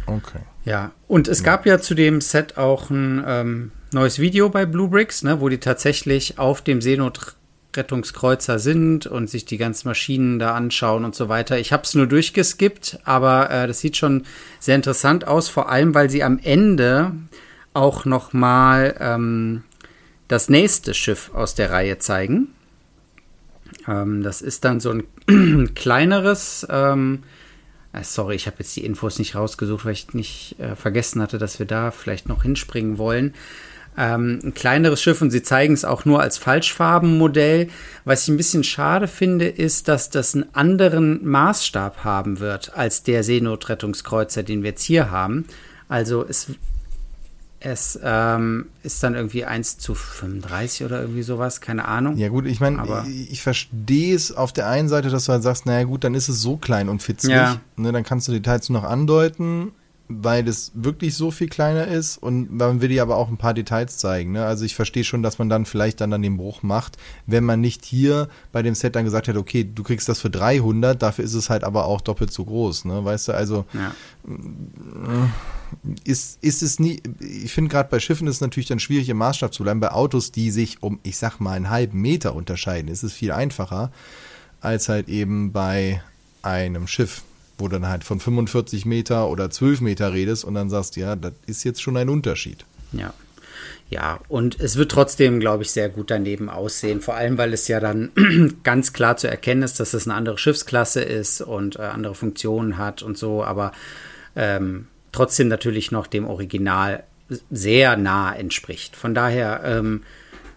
Okay. 0.06 0.40
Ja, 0.64 0.92
und 1.08 1.28
es 1.28 1.42
gab 1.42 1.66
ja 1.66 1.78
zu 1.78 1.94
dem 1.94 2.20
Set 2.20 2.58
auch 2.58 2.90
ein 2.90 3.22
ähm, 3.26 3.72
neues 3.92 4.18
Video 4.18 4.48
bei 4.50 4.66
Blue 4.66 4.88
Bricks, 4.88 5.22
ne, 5.22 5.40
wo 5.40 5.48
die 5.48 5.58
tatsächlich 5.58 6.38
auf 6.38 6.62
dem 6.62 6.80
Seenotrettungskreuzer 6.80 8.58
sind 8.58 9.06
und 9.06 9.30
sich 9.30 9.44
die 9.44 9.56
ganzen 9.56 9.88
Maschinen 9.88 10.38
da 10.38 10.54
anschauen 10.54 11.04
und 11.04 11.14
so 11.14 11.28
weiter. 11.28 11.58
Ich 11.58 11.72
habe 11.72 11.84
es 11.84 11.94
nur 11.94 12.06
durchgeskippt, 12.06 13.00
aber 13.04 13.50
äh, 13.50 13.66
das 13.66 13.80
sieht 13.80 13.96
schon 13.96 14.24
sehr 14.58 14.76
interessant 14.76 15.26
aus, 15.26 15.48
vor 15.48 15.70
allem 15.70 15.94
weil 15.94 16.10
sie 16.10 16.22
am 16.22 16.38
Ende 16.42 17.12
auch 17.74 18.04
noch 18.04 18.32
mal 18.32 18.96
ähm, 18.98 19.62
das 20.28 20.48
nächste 20.48 20.94
Schiff 20.94 21.30
aus 21.34 21.54
der 21.54 21.70
Reihe 21.70 21.98
zeigen. 21.98 22.48
Ähm, 23.86 24.22
das 24.22 24.42
ist 24.42 24.64
dann 24.64 24.80
so 24.80 24.90
ein 24.92 25.74
kleineres 25.74 26.66
ähm, 26.68 27.22
äh, 27.92 28.04
sorry, 28.04 28.36
ich 28.36 28.46
habe 28.46 28.56
jetzt 28.60 28.76
die 28.76 28.84
Infos 28.84 29.18
nicht 29.18 29.34
rausgesucht, 29.34 29.84
weil 29.84 29.92
ich 29.92 30.14
nicht 30.14 30.54
äh, 30.60 30.76
vergessen 30.76 31.20
hatte, 31.20 31.38
dass 31.38 31.58
wir 31.58 31.66
da 31.66 31.90
vielleicht 31.90 32.28
noch 32.28 32.42
hinspringen 32.42 32.98
wollen 32.98 33.34
ähm, 33.96 34.38
ein 34.42 34.54
kleineres 34.54 35.02
Schiff 35.02 35.20
und 35.20 35.30
sie 35.30 35.42
zeigen 35.42 35.74
es 35.74 35.84
auch 35.84 36.04
nur 36.04 36.20
als 36.20 36.38
Falschfarbenmodell. 36.38 37.68
Was 38.04 38.22
ich 38.22 38.28
ein 38.28 38.36
bisschen 38.36 38.64
schade 38.64 39.08
finde, 39.08 39.48
ist, 39.48 39.88
dass 39.88 40.10
das 40.10 40.34
einen 40.34 40.46
anderen 40.54 41.26
Maßstab 41.26 42.04
haben 42.04 42.40
wird 42.40 42.74
als 42.74 43.02
der 43.02 43.24
Seenotrettungskreuzer, 43.24 44.42
den 44.42 44.62
wir 44.62 44.70
jetzt 44.70 44.84
hier 44.84 45.10
haben. 45.10 45.44
Also 45.88 46.24
es, 46.26 46.46
es 47.60 47.98
ähm, 48.02 48.66
ist 48.82 49.02
dann 49.02 49.14
irgendwie 49.14 49.44
1 49.44 49.78
zu 49.78 49.94
35 49.94 50.84
oder 50.86 51.02
irgendwie 51.02 51.22
sowas, 51.22 51.60
keine 51.60 51.86
Ahnung. 51.86 52.16
Ja 52.16 52.28
gut, 52.28 52.46
ich 52.46 52.58
meine, 52.58 53.04
ich, 53.06 53.32
ich 53.32 53.42
verstehe 53.42 54.16
es 54.16 54.32
auf 54.32 54.52
der 54.52 54.66
einen 54.68 54.88
Seite, 54.88 55.10
dass 55.10 55.26
du 55.26 55.32
halt 55.32 55.42
sagst, 55.42 55.66
naja 55.66 55.84
gut, 55.84 56.02
dann 56.04 56.14
ist 56.14 56.28
es 56.28 56.40
so 56.40 56.56
klein 56.56 56.88
und 56.88 57.02
fitzig. 57.02 57.30
Ja. 57.30 57.60
Ne, 57.76 57.92
dann 57.92 58.02
kannst 58.02 58.28
du 58.28 58.32
Details 58.32 58.70
noch 58.70 58.84
andeuten 58.84 59.72
weil 60.12 60.48
es 60.48 60.72
wirklich 60.74 61.14
so 61.14 61.30
viel 61.30 61.48
kleiner 61.48 61.86
ist 61.86 62.18
und 62.18 62.52
man 62.52 62.80
will 62.80 62.88
dir 62.88 63.02
aber 63.02 63.16
auch 63.16 63.28
ein 63.28 63.36
paar 63.36 63.54
Details 63.54 63.98
zeigen. 63.98 64.32
Ne? 64.32 64.44
Also 64.44 64.64
ich 64.64 64.74
verstehe 64.74 65.04
schon, 65.04 65.22
dass 65.22 65.38
man 65.38 65.48
dann 65.48 65.66
vielleicht 65.66 66.00
dann, 66.00 66.10
dann 66.10 66.22
den 66.22 66.36
Bruch 66.36 66.64
macht, 66.64 66.96
wenn 67.26 67.44
man 67.44 67.60
nicht 67.60 67.84
hier 67.84 68.28
bei 68.50 68.62
dem 68.62 68.74
Set 68.74 68.96
dann 68.96 69.04
gesagt 69.04 69.28
hat, 69.28 69.36
okay, 69.36 69.64
du 69.72 69.84
kriegst 69.84 70.08
das 70.08 70.20
für 70.20 70.28
300, 70.28 71.00
dafür 71.00 71.24
ist 71.24 71.34
es 71.34 71.48
halt 71.48 71.62
aber 71.62 71.84
auch 71.84 72.00
doppelt 72.00 72.32
so 72.32 72.44
groß. 72.44 72.86
Ne? 72.86 73.04
Weißt 73.04 73.28
du, 73.28 73.32
also 73.32 73.66
ja. 73.72 73.94
ist, 76.02 76.42
ist 76.42 76.62
es 76.62 76.80
nie, 76.80 77.00
ich 77.20 77.52
finde 77.52 77.70
gerade 77.70 77.88
bei 77.88 78.00
Schiffen 78.00 78.26
ist 78.26 78.36
es 78.36 78.40
natürlich 78.40 78.68
dann 78.68 78.80
schwierig 78.80 79.08
im 79.08 79.18
Maßstab 79.18 79.54
zu 79.54 79.62
bleiben. 79.62 79.78
Bei 79.78 79.92
Autos, 79.92 80.32
die 80.32 80.50
sich 80.50 80.82
um, 80.82 80.98
ich 81.04 81.18
sag 81.18 81.38
mal, 81.38 81.52
einen 81.52 81.70
halben 81.70 82.00
Meter 82.00 82.34
unterscheiden, 82.34 82.88
ist 82.88 83.04
es 83.04 83.12
viel 83.12 83.30
einfacher 83.30 83.92
als 84.60 84.88
halt 84.88 85.08
eben 85.08 85.52
bei 85.52 86.02
einem 86.42 86.86
Schiff 86.86 87.22
wo 87.60 87.68
dann 87.68 87.88
halt 87.88 88.04
von 88.04 88.20
45 88.20 88.86
Meter 88.86 89.28
oder 89.28 89.50
12 89.50 89.80
Meter 89.80 90.12
redest 90.12 90.44
und 90.44 90.54
dann 90.54 90.70
sagst, 90.70 90.96
ja, 90.96 91.16
das 91.16 91.32
ist 91.46 91.64
jetzt 91.64 91.82
schon 91.82 91.96
ein 91.96 92.08
Unterschied. 92.08 92.64
Ja. 92.92 93.12
Ja, 93.90 94.20
und 94.28 94.60
es 94.60 94.76
wird 94.76 94.92
trotzdem, 94.92 95.40
glaube 95.40 95.64
ich, 95.64 95.72
sehr 95.72 95.88
gut 95.88 96.12
daneben 96.12 96.48
aussehen. 96.48 97.00
Vor 97.00 97.14
allem, 97.14 97.36
weil 97.38 97.52
es 97.52 97.66
ja 97.66 97.80
dann 97.80 98.10
ganz 98.62 98.92
klar 98.92 99.16
zu 99.16 99.28
erkennen 99.28 99.62
ist, 99.62 99.80
dass 99.80 99.94
es 99.94 100.06
eine 100.06 100.14
andere 100.14 100.38
Schiffsklasse 100.38 101.02
ist 101.02 101.40
und 101.40 101.76
äh, 101.76 101.82
andere 101.82 102.14
Funktionen 102.14 102.78
hat 102.78 103.02
und 103.02 103.18
so, 103.18 103.42
aber 103.42 103.72
ähm, 104.36 104.86
trotzdem 105.10 105.48
natürlich 105.48 105.90
noch 105.90 106.06
dem 106.06 106.26
Original 106.26 107.02
sehr 107.50 107.96
nah 107.96 108.32
entspricht. 108.32 108.94
Von 108.94 109.12
daher 109.12 109.62
ähm, 109.64 110.02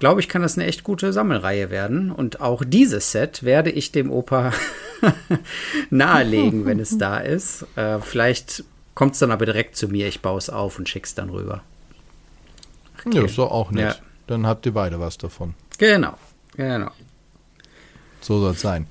glaube 0.04 0.22
ich, 0.22 0.28
kann 0.28 0.42
das 0.42 0.58
eine 0.58 0.68
echt 0.68 0.84
gute 0.84 1.14
Sammelreihe 1.14 1.70
werden. 1.70 2.12
Und 2.12 2.42
auch 2.42 2.64
dieses 2.66 3.12
Set 3.12 3.44
werde 3.44 3.72
ich 3.72 3.92
dem 3.92 4.12
Opa 4.12 4.52
nahelegen, 5.90 6.66
wenn 6.66 6.80
es 6.80 6.98
da 6.98 7.18
ist. 7.18 7.66
Äh, 7.76 8.00
vielleicht 8.00 8.64
kommt 8.96 9.14
es 9.14 9.20
dann 9.20 9.32
aber 9.32 9.46
direkt 9.46 9.76
zu 9.76 9.88
mir. 9.88 10.08
Ich 10.08 10.22
baue 10.22 10.38
es 10.38 10.50
auf 10.50 10.78
und 10.78 10.90
schicke 10.90 11.06
es 11.06 11.16
dann 11.16 11.30
rüber. 11.30 11.62
Okay. 13.06 13.18
Ja, 13.18 13.24
doch 13.24 13.52
auch 13.52 13.72
nett. 13.72 13.96
Ja. 13.96 14.06
Dann 14.28 14.48
habt 14.48 14.66
ihr 14.66 14.74
beide 14.74 15.00
was 15.00 15.18
davon. 15.18 15.56
Genau, 15.78 16.18
genau. 16.56 16.92
So 18.22 18.40
soll 18.40 18.54
es 18.54 18.62
sein. 18.62 18.88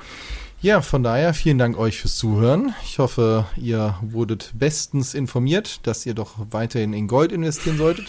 Ja, 0.61 0.81
von 0.83 1.03
daher 1.03 1.35
vielen 1.35 1.59
Dank 1.59 1.77
euch 1.79 2.01
fürs 2.01 2.17
Zuhören. 2.17 2.75
Ich 2.85 2.99
hoffe, 2.99 3.47
ihr 3.57 3.97
wurdet 4.03 4.53
bestens 4.55 5.15
informiert, 5.15 5.87
dass 5.87 6.07
ihr 6.07 6.15
doch 6.15 6.35
weiterhin 6.51 6.93
in 6.93 7.09
Gold 7.09 7.33
investieren 7.33 7.79
solltet. 7.79 8.07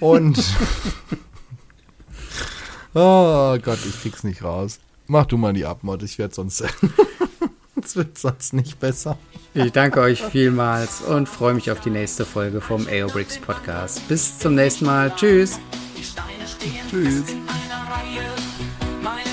Und 0.00 0.38
Oh 2.94 3.58
Gott, 3.60 3.80
ich 3.84 4.00
krieg's 4.00 4.22
nicht 4.22 4.44
raus. 4.44 4.78
Mach 5.06 5.26
du 5.26 5.36
mal 5.36 5.52
die 5.52 5.66
Abmod, 5.66 6.02
ich 6.02 6.18
werde 6.18 6.34
sonst. 6.34 6.64
Es 7.84 7.96
wird 7.96 8.16
sonst 8.16 8.54
nicht 8.54 8.80
besser. 8.80 9.18
Ich 9.52 9.70
danke 9.72 10.00
euch 10.00 10.22
vielmals 10.22 11.02
und 11.02 11.28
freue 11.28 11.52
mich 11.52 11.70
auf 11.70 11.80
die 11.80 11.90
nächste 11.90 12.24
Folge 12.24 12.62
vom 12.62 12.86
AOBricks 12.86 13.38
Podcast. 13.38 14.08
Bis 14.08 14.38
zum 14.38 14.54
nächsten 14.54 14.86
Mal. 14.86 15.14
Tschüss. 15.14 15.60
Tschüss. 16.90 17.24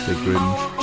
Der 0.07 0.15
Grinch. 0.25 0.80